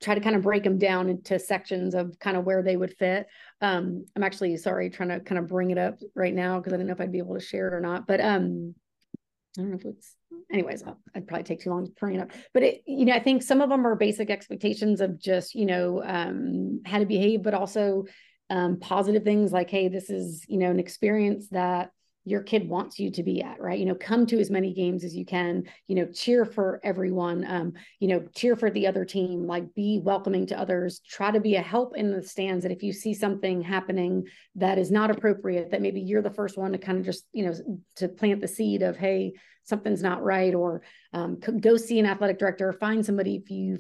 try 0.02 0.16
to 0.16 0.22
kind 0.22 0.38
of 0.38 0.44
break 0.44 0.64
them 0.64 0.78
down 0.78 1.10
into 1.10 1.40
sections 1.40 1.96
of 1.96 2.18
kind 2.20 2.38
of 2.38 2.46
where 2.46 2.64
they 2.64 2.78
would 2.78 2.96
fit. 2.98 3.28
Um, 3.60 4.06
I'm 4.16 4.24
actually 4.24 4.56
sorry, 4.56 4.90
trying 4.90 5.10
to 5.10 5.20
kind 5.20 5.40
of 5.40 5.48
bring 5.48 5.72
it 5.72 5.78
up 5.78 6.00
right 6.16 6.34
now 6.34 6.58
because 6.58 6.72
I 6.72 6.78
don't 6.78 6.88
know 6.88 6.94
if 6.94 7.02
I'd 7.02 7.12
be 7.12 7.18
able 7.18 7.38
to 7.38 7.46
share 7.46 7.68
it 7.68 7.74
or 7.74 7.82
not, 7.82 8.08
but 8.08 8.22
um, 8.22 8.76
I 9.58 9.62
don't 9.62 9.72
know 9.72 9.78
if 9.78 9.86
it's 9.86 10.16
anyways, 10.52 10.84
I'd 11.16 11.28
probably 11.28 11.44
take 11.44 11.62
too 11.62 11.70
long 11.70 11.86
to 11.86 11.92
bring 12.00 12.16
it 12.16 12.22
up. 12.22 12.32
But 12.54 12.64
it, 12.64 12.82
you 12.86 13.06
know, 13.06 13.14
I 13.14 13.20
think 13.20 13.44
some 13.44 13.62
of 13.62 13.70
them 13.70 13.86
are 13.86 13.96
basic 13.96 14.30
expectations 14.30 15.02
of 15.02 15.20
just, 15.20 15.56
you 15.56 15.66
know, 15.66 16.04
um, 16.04 16.82
how 16.86 17.00
to 17.00 17.06
behave, 17.06 17.44
but 17.44 17.54
also 17.54 18.06
um, 18.50 18.80
positive 18.80 19.24
things 19.24 19.52
like, 19.52 19.70
hey, 19.70 19.88
this 19.88 20.10
is, 20.10 20.46
you 20.48 20.58
know, 20.58 20.72
an 20.72 20.80
experience 20.80 21.50
that 21.50 21.92
your 22.26 22.44
kid 22.44 22.70
wants 22.70 23.00
you 23.00 23.12
to 23.12 23.24
be 23.24 23.42
at, 23.42 23.60
right? 23.60 23.80
You 23.80 23.86
know, 23.86 23.96
come 23.96 24.26
to 24.28 24.40
as 24.40 24.52
many 24.52 24.74
games 24.74 25.04
as 25.04 25.16
you 25.16 25.26
can, 25.26 25.64
you 25.88 25.96
know, 25.96 26.06
cheer 26.06 26.46
for 26.46 26.80
everyone, 26.84 27.46
um, 27.48 27.74
you 28.00 28.08
know, 28.08 28.24
cheer 28.36 28.56
for 28.56 28.70
the 28.70 28.88
other 28.88 29.06
team, 29.06 29.48
like 29.48 29.74
be 29.74 30.00
welcoming 30.04 30.46
to 30.48 30.60
others, 30.60 31.00
try 31.00 31.32
to 31.32 31.40
be 31.40 31.56
a 31.56 31.62
help 31.62 31.96
in 31.96 32.12
the 32.12 32.22
stands. 32.22 32.66
And 32.66 32.74
if 32.74 32.84
you 32.84 32.94
see 32.94 33.14
something 33.14 33.62
happening 33.62 34.26
that 34.56 34.78
is 34.78 34.92
not 34.92 35.12
appropriate, 35.12 35.72
that 35.72 35.82
maybe 35.82 36.02
you're 36.02 36.22
the 36.22 36.30
first 36.30 36.58
one 36.58 36.74
to 36.74 36.78
kind 36.78 37.00
of 37.00 37.06
just, 37.06 37.24
you 37.32 37.46
know, 37.46 37.54
to 37.96 38.10
plant 38.10 38.42
the 38.42 38.48
seed 38.48 38.82
of, 38.84 38.98
hey, 38.98 39.34
something's 39.64 40.04
not 40.04 40.24
right, 40.24 40.54
or 40.54 40.82
um, 41.14 41.40
go 41.60 41.78
see 41.78 42.00
an 42.00 42.06
athletic 42.06 42.38
director, 42.38 42.74
find 42.74 43.06
somebody 43.06 43.36
if 43.36 43.50
you 43.50 43.80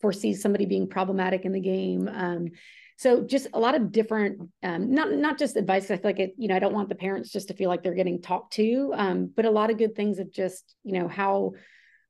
foresee 0.00 0.34
somebody 0.34 0.66
being 0.66 0.88
problematic 0.88 1.44
in 1.44 1.52
the 1.52 1.60
game. 1.60 2.08
Um, 2.12 2.48
so 2.96 3.22
just 3.24 3.48
a 3.52 3.58
lot 3.58 3.74
of 3.74 3.92
different 3.92 4.48
um, 4.62 4.92
not 4.92 5.12
not 5.12 5.38
just 5.38 5.56
advice 5.56 5.90
i 5.90 5.96
feel 5.96 6.10
like 6.10 6.20
it 6.20 6.34
you 6.36 6.48
know 6.48 6.56
i 6.56 6.58
don't 6.58 6.74
want 6.74 6.88
the 6.88 6.94
parents 6.94 7.30
just 7.30 7.48
to 7.48 7.54
feel 7.54 7.68
like 7.68 7.82
they're 7.82 7.94
getting 7.94 8.20
talked 8.20 8.52
to 8.52 8.92
um, 8.94 9.30
but 9.34 9.44
a 9.44 9.50
lot 9.50 9.70
of 9.70 9.78
good 9.78 9.94
things 9.94 10.18
of 10.18 10.32
just 10.32 10.74
you 10.84 10.92
know 10.92 11.08
how 11.08 11.52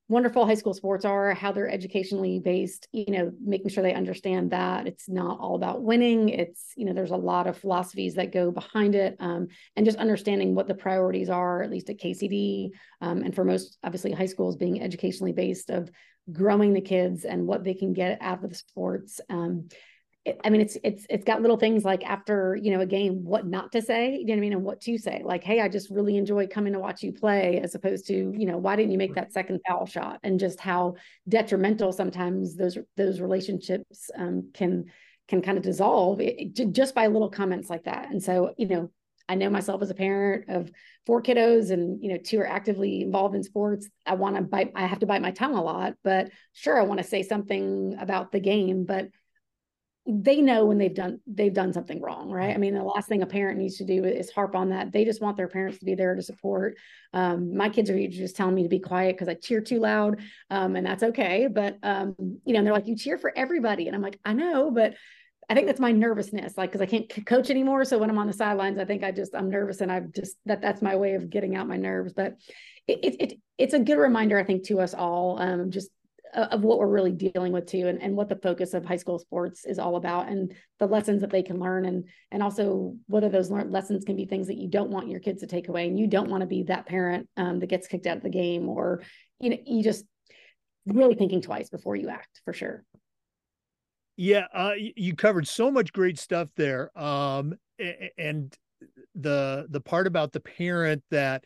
wonderful 0.09 0.47
high 0.47 0.55
school 0.55 0.75
sports 0.75 1.07
are 1.07 1.33
how 1.33 1.51
they're 1.51 1.71
educationally 1.71 2.39
based 2.39 2.89
you 2.93 3.07
know 3.09 3.33
making 3.43 3.71
sure 3.71 3.83
they 3.83 3.95
understand 3.95 4.51
that 4.51 4.87
it's 4.87 5.09
not 5.09 5.41
all 5.41 5.55
about 5.55 5.83
winning. 5.83 6.29
It's 6.29 6.73
you 6.77 6.85
know 6.85 6.93
there's 6.93 7.11
a 7.11 7.17
lot 7.17 7.47
of 7.47 7.57
philosophies 7.57 8.15
that 8.17 8.33
go 8.33 8.51
behind 8.51 8.95
it 8.95 9.17
um, 9.19 9.49
and 9.77 9.87
just 9.87 9.99
understanding 9.99 10.55
what 10.55 10.69
the 10.69 10.75
priorities 10.75 11.31
are 11.31 11.63
at 11.63 11.71
least 11.71 11.89
at 11.89 11.99
kcd 11.99 12.71
um, 13.01 13.23
and 13.23 13.35
for 13.35 13.45
most 13.45 13.79
obviously 13.83 14.13
high 14.13 14.27
schools 14.27 14.57
being 14.57 14.83
educationally 14.83 15.33
based 15.33 15.71
of 15.71 15.91
growing 16.31 16.75
the 16.75 16.81
kids 16.81 17.25
and 17.25 17.47
what 17.47 17.65
they 17.65 17.75
can 17.75 17.93
get 17.93 18.19
out 18.21 18.45
of 18.45 18.51
the 18.51 18.57
sports 18.57 19.21
um, 19.31 19.69
I 20.43 20.49
mean, 20.49 20.63
it's 20.63 20.79
it's 20.83 21.07
it's 21.11 21.25
got 21.25 21.43
little 21.43 21.59
things 21.59 21.85
like 21.85 22.03
after 22.05 22.57
you 22.57 22.71
know 22.71 22.81
a 22.81 22.87
game, 22.87 23.25
what 23.25 23.47
not 23.47 23.73
to 23.73 23.83
say, 23.83 24.17
you 24.17 24.25
know 24.25 24.33
what 24.33 24.39
I 24.39 24.41
mean, 24.41 24.53
and 24.55 24.65
what 24.65 24.81
to 24.83 24.97
say. 24.97 25.23
Like, 25.23 25.45
hey, 25.45 25.61
I 25.61 25.69
just 25.69 25.91
really 25.91 26.17
enjoy 26.17 26.47
coming 26.47 26.73
to 26.73 26.79
watch 26.79 27.03
you 27.03 27.13
play, 27.13 27.61
as 27.63 27.75
opposed 27.75 28.07
to 28.07 28.15
you 28.15 28.47
know 28.47 28.57
why 28.57 28.75
didn't 28.75 28.93
you 28.93 28.99
make 28.99 29.15
that 29.15 29.33
second 29.35 29.61
foul 29.69 29.85
shot, 29.85 30.21
and 30.23 30.41
just 30.41 30.61
how 30.61 30.95
detrimental 31.29 31.93
sometimes 31.93 32.57
those 32.57 32.79
those 32.97 33.21
relationships 33.21 34.11
um, 34.17 34.51
can 34.55 34.87
can 35.29 35.43
kind 35.43 35.59
of 35.59 35.65
dissolve 35.65 36.21
it, 36.21 36.55
just 36.73 36.95
by 36.95 37.07
little 37.07 37.31
comments 37.31 37.69
like 37.69 37.85
that. 37.85 38.11
And 38.11 38.23
so 38.23 38.55
you 38.57 38.67
know, 38.67 38.91
I 39.29 39.35
know 39.35 39.51
myself 39.51 39.83
as 39.83 39.91
a 39.91 39.95
parent 39.95 40.49
of 40.49 40.71
four 41.05 41.23
kiddos, 41.23 41.71
and 41.71 42.03
you 42.03 42.11
know, 42.11 42.19
two 42.19 42.41
are 42.41 42.47
actively 42.47 43.03
involved 43.03 43.35
in 43.35 43.43
sports. 43.43 43.91
I 44.07 44.15
want 44.15 44.37
to 44.37 44.43
bite, 44.43 44.73
I 44.75 44.87
have 44.87 45.01
to 45.01 45.07
bite 45.07 45.21
my 45.23 45.33
tongue 45.33 45.55
a 45.55 45.63
lot, 45.63 45.95
but 46.03 46.31
sure, 46.55 46.81
I 46.81 46.85
want 46.85 46.99
to 46.99 47.05
say 47.05 47.23
something 47.23 47.95
about 48.01 48.33
the 48.33 48.41
game, 48.41 48.87
but 48.87 49.09
they 50.07 50.43
know 50.43 50.67
when 50.67 50.77
they've 50.77 50.95
done 50.95 51.19
they've 51.27 51.55
done 51.55 51.73
something 51.73 52.01
wrong 52.01 52.31
right 52.31 52.55
i 52.55 52.59
mean 52.59 52.75
the 52.75 52.83
last 52.83 53.09
thing 53.09 53.23
a 53.23 53.27
parent 53.27 53.59
needs 53.59 53.79
to 53.79 53.85
do 53.85 54.05
is 54.05 54.31
harp 54.31 54.55
on 54.55 54.69
that 54.69 54.93
they 54.93 55.03
just 55.03 55.23
want 55.23 55.35
their 55.37 55.49
parents 55.49 55.79
to 55.79 55.85
be 55.87 55.95
there 55.95 56.15
to 56.15 56.23
support 56.23 56.77
um, 57.15 57.57
my 57.57 57.71
kids 57.71 57.89
are 57.89 58.09
just 58.09 58.37
telling 58.37 58.55
me 58.55 58.63
to 58.63 58.69
be 58.69 58.79
quiet 58.79 59.15
because 59.15 59.29
i 59.29 59.35
cheer 59.35 59.63
too 59.63 59.81
loud 59.81 60.21
um, 60.51 60.77
and 60.77 60.87
that's 60.87 61.03
okay 61.03 61.49
but 61.51 61.79
um, 61.83 62.15
you 62.45 62.53
know 62.53 62.63
they're 62.63 62.73
like 62.73 62.87
you 62.87 62.97
cheer 62.97 63.17
for 63.17 63.33
everybody 63.35 63.87
and 63.87 63.97
i'm 63.97 64.03
like 64.03 64.19
i 64.25 64.33
know 64.33 64.71
but 64.71 64.95
I 65.49 65.55
think 65.55 65.67
that's 65.67 65.81
my 65.81 65.93
nervousness, 65.93 66.57
like 66.57 66.71
because 66.73 66.81
I 66.81 66.87
can't 66.87 67.27
coach 67.27 67.51
anymore. 67.51 67.85
So 67.85 67.99
when 67.99 68.09
I'm 68.09 68.19
on 68.19 68.27
the 68.27 68.33
sidelines, 68.33 68.79
I 68.79 68.87
think 68.87 69.05
I 69.05 69.13
just 69.13 69.35
I'm 69.35 69.51
nervous, 69.51 69.83
and 69.83 69.93
I've 69.93 70.11
just 70.11 70.37
that 70.47 70.63
that's 70.63 70.81
my 70.81 70.97
way 70.97 71.15
of 71.15 71.29
getting 71.29 71.55
out 71.55 71.69
my 71.69 71.77
nerves. 71.77 72.15
But 72.15 72.37
it 72.87 73.05
it, 73.05 73.17
it 73.21 73.41
it's 73.59 73.75
a 73.75 73.79
good 73.79 73.99
reminder, 73.99 74.39
I 74.39 74.45
think, 74.45 74.65
to 74.69 74.81
us 74.81 74.95
all, 74.95 75.39
um, 75.41 75.71
just 75.71 75.91
of 76.35 76.63
what 76.63 76.79
we're 76.79 76.87
really 76.87 77.13
dealing 77.13 77.53
with 77.53 77.67
too 77.67 77.87
and, 77.87 78.03
and 78.03 78.17
what 78.17 78.29
the 78.29 78.37
focus 78.37 78.75
of 78.75 78.85
high 78.85 78.97
school 78.97 79.19
sports 79.19 79.65
is 79.65 79.79
all 79.79 79.97
about 79.97 80.29
and 80.29 80.53
the 80.81 80.87
lessons 80.87 81.21
that 81.21 81.31
they 81.31 81.43
can 81.43 81.59
learn 81.59 81.85
and 81.85 82.09
and 82.33 82.43
also 82.43 82.95
whether 83.07 83.29
those 83.29 83.51
lessons 83.51 84.05
can 84.05 84.17
be 84.17 84.27
things 84.27 84.49
that 84.49 84.59
you 84.59 84.69
don't 84.69 84.91
want 84.91 85.09
your 85.09 85.21
kids 85.21 85.41
to 85.41 85.47
take 85.47 85.69
away 85.69 85.87
and 85.87 85.99
you 85.99 86.07
don't 86.07 86.29
want 86.29 86.41
to 86.41 86.47
be 86.47 86.65
that 86.65 86.87
parent 86.87 87.29
um, 87.37 87.61
that 87.61 87.69
gets 87.69 87.87
kicked 87.87 88.07
out 88.07 88.17
of 88.17 88.23
the 88.23 88.29
game 88.29 88.69
or 88.69 89.03
you 89.41 89.51
know 89.51 89.57
you 89.65 89.83
just 89.83 90.05
really 90.87 91.15
thinking 91.15 91.41
twice 91.41 91.71
before 91.71 91.97
you 91.97 92.09
act 92.09 92.41
for 92.45 92.53
sure. 92.53 92.85
Yeah 94.17 94.47
uh, 94.53 94.73
you 94.77 95.15
covered 95.15 95.49
so 95.49 95.71
much 95.71 95.93
great 95.93 96.19
stuff 96.19 96.49
there 96.57 96.97
um, 96.99 97.55
and 98.19 98.57
the 99.15 99.67
the 99.71 99.81
part 99.81 100.07
about 100.07 100.33
the 100.33 100.41
parent 100.41 101.03
that 101.11 101.45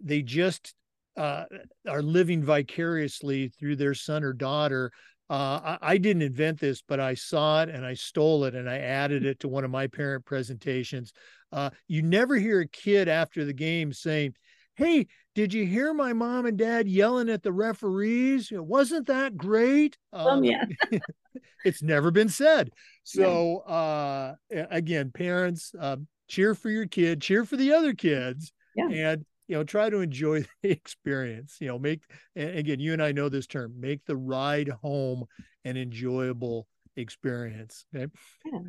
they 0.00 0.22
just 0.22 0.74
uh, 1.16 1.44
are 1.88 2.02
living 2.02 2.42
vicariously 2.42 3.48
through 3.48 3.76
their 3.76 3.94
son 3.94 4.24
or 4.24 4.32
daughter. 4.32 4.90
Uh, 5.30 5.76
I, 5.80 5.92
I, 5.92 5.98
didn't 5.98 6.22
invent 6.22 6.60
this, 6.60 6.82
but 6.86 7.00
I 7.00 7.14
saw 7.14 7.62
it 7.62 7.70
and 7.70 7.84
I 7.84 7.94
stole 7.94 8.44
it 8.44 8.54
and 8.54 8.68
I 8.68 8.78
added 8.78 9.24
it 9.24 9.40
to 9.40 9.48
one 9.48 9.64
of 9.64 9.70
my 9.70 9.86
parent 9.86 10.26
presentations. 10.26 11.12
Uh, 11.50 11.70
you 11.88 12.02
never 12.02 12.36
hear 12.36 12.60
a 12.60 12.68
kid 12.68 13.08
after 13.08 13.44
the 13.44 13.54
game 13.54 13.92
saying, 13.92 14.34
Hey, 14.76 15.06
did 15.34 15.54
you 15.54 15.66
hear 15.66 15.94
my 15.94 16.12
mom 16.12 16.46
and 16.46 16.58
dad 16.58 16.88
yelling 16.88 17.30
at 17.30 17.42
the 17.42 17.52
referees? 17.52 18.50
Wasn't 18.52 19.06
that 19.06 19.36
great? 19.36 19.96
Um, 20.12 20.26
um 20.26 20.44
yeah. 20.44 20.64
it's 21.64 21.82
never 21.82 22.10
been 22.10 22.28
said. 22.28 22.70
So, 23.04 23.58
uh, 23.60 24.34
again, 24.50 25.10
parents, 25.12 25.72
um, 25.78 26.06
cheer 26.28 26.54
for 26.54 26.70
your 26.70 26.86
kid, 26.86 27.22
cheer 27.22 27.44
for 27.44 27.56
the 27.56 27.72
other 27.72 27.94
kids. 27.94 28.52
Yeah. 28.76 28.88
And 28.88 29.24
you 29.48 29.56
know 29.56 29.64
try 29.64 29.90
to 29.90 30.00
enjoy 30.00 30.44
the 30.62 30.70
experience 30.70 31.56
you 31.60 31.68
know 31.68 31.78
make 31.78 32.02
again 32.36 32.80
you 32.80 32.92
and 32.92 33.02
i 33.02 33.12
know 33.12 33.28
this 33.28 33.46
term 33.46 33.74
make 33.78 34.04
the 34.06 34.16
ride 34.16 34.68
home 34.68 35.24
an 35.64 35.76
enjoyable 35.76 36.66
experience 36.96 37.86
okay? 37.94 38.10
Yeah. 38.44 38.60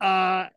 uh 0.00 0.48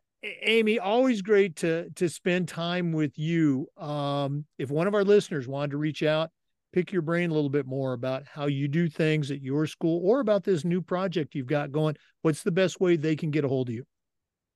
amy 0.43 0.79
always 0.79 1.21
great 1.21 1.55
to 1.57 1.89
to 1.95 2.07
spend 2.07 2.47
time 2.47 2.91
with 2.91 3.17
you. 3.17 3.67
Um 3.77 4.45
if 4.59 4.69
one 4.69 4.87
of 4.87 4.93
our 4.93 5.03
listeners 5.03 5.47
wanted 5.47 5.71
to 5.71 5.77
reach 5.77 6.03
out 6.03 6.29
pick 6.73 6.91
your 6.91 7.01
brain 7.01 7.31
a 7.31 7.33
little 7.33 7.49
bit 7.49 7.65
more 7.65 7.93
about 7.93 8.23
how 8.25 8.45
you 8.45 8.67
do 8.67 8.87
things 8.87 9.31
at 9.31 9.41
your 9.41 9.65
school 9.65 9.99
or 10.03 10.19
about 10.19 10.43
this 10.43 10.63
new 10.63 10.81
project 10.81 11.35
you've 11.35 11.47
got 11.47 11.71
going 11.71 11.95
what's 12.21 12.43
the 12.43 12.51
best 12.51 12.79
way 12.79 12.95
they 12.95 13.15
can 13.15 13.31
get 13.31 13.43
a 13.43 13.47
hold 13.47 13.69
of 13.69 13.75
you 13.75 13.83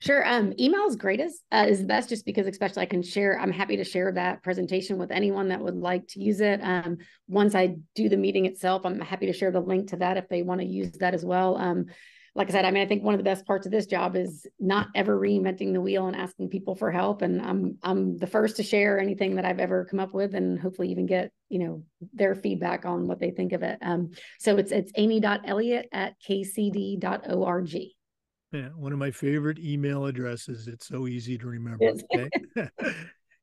Sure. 0.05 0.27
Um, 0.27 0.53
email 0.59 0.85
is 0.85 0.95
greatest 0.95 1.41
uh, 1.51 1.65
is 1.67 1.79
the 1.79 1.88
best 1.88 2.09
just 2.09 2.25
because 2.25 2.45
especially 2.45 2.83
I 2.83 2.85
can 2.85 3.01
share. 3.01 3.39
I'm 3.39 3.51
happy 3.51 3.77
to 3.77 3.83
share 3.83 4.12
that 4.12 4.43
presentation 4.43 5.00
with 5.00 5.09
anyone 5.09 5.47
that 5.47 5.62
would 5.62 5.75
like 5.75 6.07
to 6.09 6.19
use 6.21 6.41
it. 6.41 6.59
Um, 6.62 6.97
once 7.27 7.55
I 7.55 7.77
do 7.95 8.07
the 8.07 8.17
meeting 8.17 8.45
itself, 8.45 8.85
I'm 8.85 9.00
happy 9.00 9.25
to 9.25 9.33
share 9.33 9.51
the 9.51 9.62
link 9.62 9.89
to 9.89 9.97
that 9.97 10.17
if 10.17 10.29
they 10.29 10.43
want 10.43 10.62
to 10.62 10.67
use 10.67 10.91
that 11.00 11.15
as 11.15 11.25
well. 11.25 11.57
Um, 11.57 11.88
like 12.35 12.50
I 12.50 12.51
said, 12.51 12.65
I 12.65 12.71
mean, 12.71 12.83
I 12.83 12.85
think 12.85 13.01
one 13.01 13.15
of 13.15 13.17
the 13.17 13.24
best 13.24 13.47
parts 13.47 13.65
of 13.65 13.71
this 13.71 13.88
job 13.88 14.15
is 14.15 14.45
not 14.59 14.89
ever 14.93 15.19
reinventing 15.19 15.74
the 15.74 15.81
wheel 15.81 16.05
and 16.05 16.15
asking 16.15 16.50
people 16.50 16.75
for 16.75 16.91
help. 16.91 17.24
And 17.24 17.41
I'm 17.41 17.79
I'm 17.81 18.17
the 18.19 18.27
first 18.27 18.57
to 18.57 18.63
share 18.63 19.00
anything 19.00 19.38
that 19.38 19.45
I've 19.45 19.59
ever 19.59 19.85
come 19.85 20.00
up 20.00 20.13
with, 20.13 20.35
and 20.35 20.59
hopefully 20.59 20.91
even 20.91 21.07
get 21.07 21.31
you 21.50 21.57
know 21.57 21.83
their 22.13 22.35
feedback 22.35 22.85
on 22.85 23.07
what 23.07 23.19
they 23.19 23.31
think 23.31 23.53
of 23.53 23.63
it. 23.63 23.79
Um, 23.81 24.12
so 24.39 24.57
it's 24.57 24.71
it's 24.71 24.91
amy.elliott 24.97 25.88
at 25.91 26.13
kcd.org. 26.21 27.75
Yeah, 28.55 28.69
one 28.69 28.93
of 28.93 29.00
my 29.00 29.12
favorite 29.12 29.59
email 29.59 30.05
addresses. 30.05 30.69
It's 30.69 30.88
so 30.88 31.07
easy 31.07 31.38
to 31.38 31.45
remember. 31.45 31.93
Okay. 32.13 32.29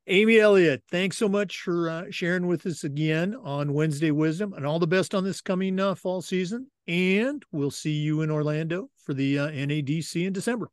Amy 0.07 0.39
Elliott, 0.39 0.81
thanks 0.89 1.17
so 1.17 1.29
much 1.29 1.61
for 1.61 1.87
uh, 1.87 2.03
sharing 2.09 2.47
with 2.47 2.65
us 2.65 2.83
again 2.83 3.35
on 3.43 3.73
Wednesday 3.73 4.09
Wisdom 4.09 4.53
and 4.53 4.65
all 4.65 4.79
the 4.79 4.87
best 4.87 5.13
on 5.13 5.23
this 5.23 5.39
coming 5.39 5.79
uh, 5.79 5.93
fall 5.93 6.23
season. 6.23 6.65
And 6.87 7.45
we'll 7.51 7.69
see 7.69 7.91
you 7.93 8.21
in 8.21 8.31
Orlando 8.31 8.89
for 8.97 9.13
the 9.13 9.37
uh, 9.37 9.47
NADC 9.49 10.25
in 10.25 10.33
December. 10.33 10.71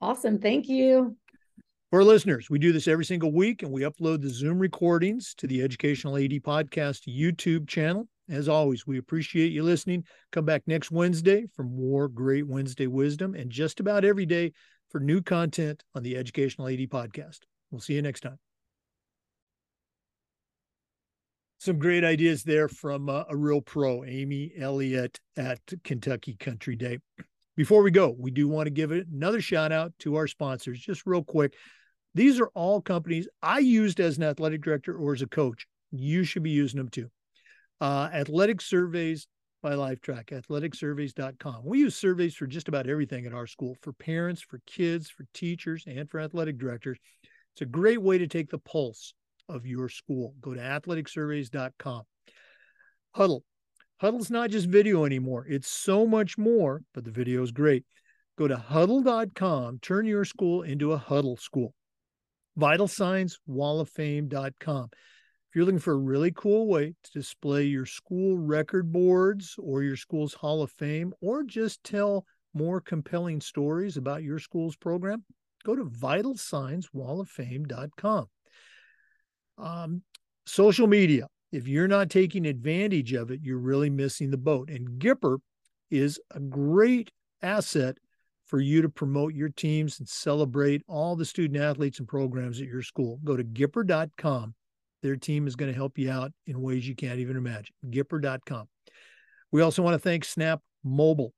Awesome. 0.00 0.38
Thank 0.38 0.68
you. 0.68 1.16
For 1.90 2.04
listeners, 2.04 2.48
we 2.48 2.60
do 2.60 2.72
this 2.72 2.86
every 2.86 3.04
single 3.04 3.32
week 3.32 3.62
and 3.64 3.72
we 3.72 3.82
upload 3.82 4.22
the 4.22 4.30
Zoom 4.30 4.60
recordings 4.60 5.34
to 5.38 5.48
the 5.48 5.60
Educational 5.60 6.16
AD 6.16 6.30
Podcast 6.42 7.08
YouTube 7.08 7.66
channel. 7.66 8.06
As 8.28 8.48
always, 8.48 8.86
we 8.86 8.98
appreciate 8.98 9.52
you 9.52 9.62
listening. 9.62 10.04
Come 10.32 10.44
back 10.44 10.62
next 10.66 10.90
Wednesday 10.90 11.46
for 11.54 11.62
more 11.62 12.08
great 12.08 12.46
Wednesday 12.46 12.86
wisdom 12.86 13.34
and 13.34 13.50
just 13.50 13.80
about 13.80 14.04
every 14.04 14.24
day 14.24 14.52
for 14.88 15.00
new 15.00 15.20
content 15.20 15.84
on 15.94 16.02
the 16.02 16.16
Educational 16.16 16.68
AD 16.68 16.78
Podcast. 16.88 17.40
We'll 17.70 17.80
see 17.80 17.94
you 17.94 18.02
next 18.02 18.20
time. 18.20 18.38
Some 21.58 21.78
great 21.78 22.04
ideas 22.04 22.42
there 22.42 22.68
from 22.68 23.08
uh, 23.08 23.24
a 23.28 23.36
real 23.36 23.60
pro, 23.60 24.04
Amy 24.04 24.52
Elliott 24.58 25.18
at 25.36 25.60
Kentucky 25.82 26.36
Country 26.38 26.76
Day. 26.76 26.98
Before 27.56 27.82
we 27.82 27.90
go, 27.90 28.14
we 28.18 28.30
do 28.30 28.48
want 28.48 28.66
to 28.66 28.70
give 28.70 28.90
another 28.90 29.40
shout 29.40 29.72
out 29.72 29.92
to 30.00 30.16
our 30.16 30.26
sponsors, 30.26 30.80
just 30.80 31.06
real 31.06 31.22
quick. 31.22 31.54
These 32.14 32.38
are 32.40 32.50
all 32.54 32.80
companies 32.80 33.28
I 33.42 33.60
used 33.60 33.98
as 33.98 34.16
an 34.16 34.24
athletic 34.24 34.62
director 34.62 34.96
or 34.96 35.14
as 35.14 35.22
a 35.22 35.26
coach. 35.26 35.66
You 35.90 36.24
should 36.24 36.42
be 36.42 36.50
using 36.50 36.78
them 36.78 36.88
too. 36.88 37.10
Uh, 37.80 38.08
athletic 38.12 38.60
surveys 38.60 39.26
by 39.62 39.72
Lifetrack, 39.72 40.26
athleticsurveys.com. 40.26 41.62
We 41.64 41.78
use 41.78 41.96
surveys 41.96 42.34
for 42.34 42.46
just 42.46 42.68
about 42.68 42.88
everything 42.88 43.24
at 43.26 43.32
our 43.32 43.46
school 43.46 43.76
for 43.80 43.92
parents, 43.94 44.42
for 44.42 44.60
kids, 44.66 45.08
for 45.08 45.24
teachers, 45.32 45.84
and 45.86 46.08
for 46.10 46.20
athletic 46.20 46.58
directors. 46.58 46.98
It's 47.54 47.62
a 47.62 47.66
great 47.66 48.02
way 48.02 48.18
to 48.18 48.26
take 48.26 48.50
the 48.50 48.58
pulse 48.58 49.14
of 49.48 49.66
your 49.66 49.88
school. 49.88 50.34
Go 50.40 50.54
to 50.54 50.60
athleticsurveys.com. 50.60 52.02
Hudl. 53.16 53.40
Hudl's 54.02 54.30
not 54.30 54.50
just 54.50 54.66
video 54.66 55.04
anymore. 55.04 55.46
It's 55.48 55.68
so 55.68 56.06
much 56.06 56.36
more, 56.36 56.82
but 56.92 57.04
the 57.04 57.10
video 57.10 57.42
is 57.42 57.52
great. 57.52 57.84
Go 58.36 58.48
to 58.48 58.56
hudl.com, 58.56 59.78
turn 59.80 60.06
your 60.06 60.24
school 60.24 60.62
into 60.62 60.92
a 60.92 60.98
Hudl 60.98 61.38
school. 61.38 61.72
Vital 62.56 62.88
Signs, 62.88 63.38
walloffame.com. 63.48 64.90
If 65.54 65.58
you're 65.58 65.66
looking 65.66 65.78
for 65.78 65.92
a 65.92 65.98
really 65.98 66.32
cool 66.32 66.66
way 66.66 66.94
to 67.04 67.10
display 67.12 67.62
your 67.62 67.86
school 67.86 68.36
record 68.36 68.90
boards 68.90 69.54
or 69.56 69.84
your 69.84 69.94
school's 69.94 70.34
Hall 70.34 70.62
of 70.62 70.72
Fame, 70.72 71.14
or 71.20 71.44
just 71.44 71.84
tell 71.84 72.26
more 72.54 72.80
compelling 72.80 73.40
stories 73.40 73.96
about 73.96 74.24
your 74.24 74.40
school's 74.40 74.74
program, 74.74 75.22
go 75.64 75.76
to 75.76 75.84
vitalsignswalloffame.com. 75.84 78.26
Um, 79.56 80.02
social 80.44 80.88
media, 80.88 81.28
if 81.52 81.68
you're 81.68 81.86
not 81.86 82.10
taking 82.10 82.46
advantage 82.46 83.12
of 83.12 83.30
it, 83.30 83.38
you're 83.40 83.58
really 83.58 83.90
missing 83.90 84.32
the 84.32 84.36
boat. 84.36 84.68
And 84.68 84.98
Gipper 84.98 85.38
is 85.88 86.18
a 86.32 86.40
great 86.40 87.12
asset 87.42 87.98
for 88.46 88.58
you 88.58 88.82
to 88.82 88.88
promote 88.88 89.34
your 89.34 89.50
teams 89.50 90.00
and 90.00 90.08
celebrate 90.08 90.82
all 90.88 91.14
the 91.14 91.24
student 91.24 91.62
athletes 91.62 92.00
and 92.00 92.08
programs 92.08 92.60
at 92.60 92.66
your 92.66 92.82
school. 92.82 93.20
Go 93.22 93.36
to 93.36 93.44
Gipper.com. 93.44 94.56
Their 95.04 95.16
team 95.16 95.46
is 95.46 95.54
going 95.54 95.70
to 95.70 95.76
help 95.76 95.98
you 95.98 96.10
out 96.10 96.32
in 96.46 96.62
ways 96.62 96.88
you 96.88 96.94
can't 96.94 97.18
even 97.18 97.36
imagine. 97.36 97.74
Gipper.com. 97.90 98.66
We 99.52 99.60
also 99.60 99.82
want 99.82 99.92
to 99.92 99.98
thank 99.98 100.24
Snap 100.24 100.62
Mobile. 100.82 101.34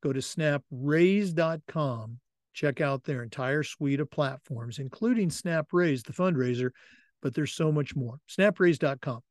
Go 0.00 0.12
to 0.12 0.20
snapraise.com. 0.20 2.20
Check 2.54 2.80
out 2.80 3.02
their 3.02 3.24
entire 3.24 3.64
suite 3.64 3.98
of 3.98 4.12
platforms, 4.12 4.78
including 4.78 5.28
Snap 5.28 5.66
Raise, 5.72 6.04
the 6.04 6.12
fundraiser, 6.12 6.70
but 7.20 7.34
there's 7.34 7.52
so 7.52 7.72
much 7.72 7.96
more. 7.96 8.20
Snapraise.com. 8.30 9.22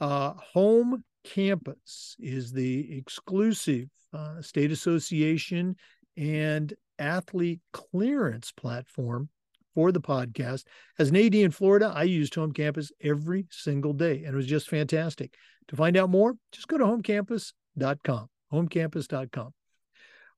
Uh, 0.00 0.32
Home 0.52 1.04
Campus 1.22 2.16
is 2.18 2.50
the 2.50 2.98
exclusive 2.98 3.86
uh, 4.12 4.42
state 4.42 4.72
association 4.72 5.76
and 6.16 6.74
athlete 6.98 7.60
clearance 7.72 8.50
platform 8.50 9.28
for 9.74 9.92
the 9.92 10.00
podcast. 10.00 10.64
As 10.98 11.10
an 11.10 11.16
AD 11.16 11.34
in 11.34 11.50
Florida, 11.50 11.92
I 11.94 12.04
used 12.04 12.34
Home 12.34 12.52
Campus 12.52 12.92
every 13.02 13.46
single 13.50 13.92
day, 13.92 14.24
and 14.24 14.34
it 14.34 14.36
was 14.36 14.46
just 14.46 14.68
fantastic. 14.68 15.34
To 15.68 15.76
find 15.76 15.96
out 15.96 16.10
more, 16.10 16.34
just 16.52 16.68
go 16.68 16.78
to 16.78 16.84
homecampus.com. 16.84 18.28
Homecampus.com. 18.52 19.54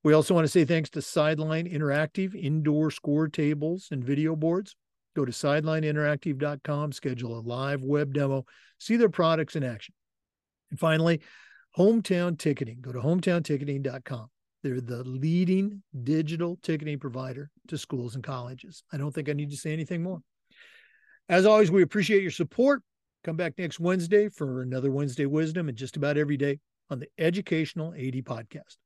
We 0.03 0.15
also 0.15 0.35
want 0.35 0.45
to 0.45 0.49
say 0.49 0.65
thanks 0.65 0.91
to 0.91 1.03
Sideline 1.03 1.69
Interactive 1.69 2.35
indoor 2.35 2.91
score 2.91 3.29
tables 3.29 3.89
and 3.91 4.03
video 4.03 4.35
boards. 4.35 4.75
Go 5.15 5.25
to 5.25 5.33
sidelineinteractive.com, 5.33 6.93
schedule 6.93 7.39
a 7.39 7.41
live 7.41 7.83
web 7.83 8.15
demo, 8.15 8.47
see 8.79 8.97
their 8.97 9.09
products 9.09 9.57
in 9.57 9.65
action. 9.65 9.95
And 10.71 10.79
finally, 10.79 11.21
hometown 11.77 12.39
ticketing. 12.39 12.79
Go 12.81 12.93
to 12.93 13.01
hometownticketing.com. 13.01 14.29
They're 14.63 14.81
the 14.81 15.03
leading 15.05 15.83
digital 16.03 16.59
ticketing 16.63 16.99
provider 16.99 17.51
to 17.69 17.79
schools 17.79 18.15
and 18.15 18.25
colleges. 18.25 18.83
I 18.93 18.99
don't 18.99 19.13
think 19.13 19.29
I 19.29 19.33
need 19.33 19.51
to 19.51 19.57
say 19.57 19.73
anything 19.73 20.03
more. 20.03 20.21
As 21.29 21.47
always, 21.47 21.71
we 21.71 21.83
appreciate 21.83 22.23
your 22.23 22.31
support. 22.31 22.83
Come 23.25 23.37
back 23.37 23.55
next 23.57 23.81
Wednesday 23.81 24.29
for 24.29 24.63
another 24.63 24.91
Wednesday 24.91 25.27
Wisdom 25.27 25.69
and 25.69 25.79
just 25.79 25.97
about 25.97 26.17
every 26.17 26.37
day 26.37 26.59
on 26.91 26.99
the 26.99 27.09
Educational 27.19 27.93
AD 27.95 28.25
Podcast. 28.25 28.77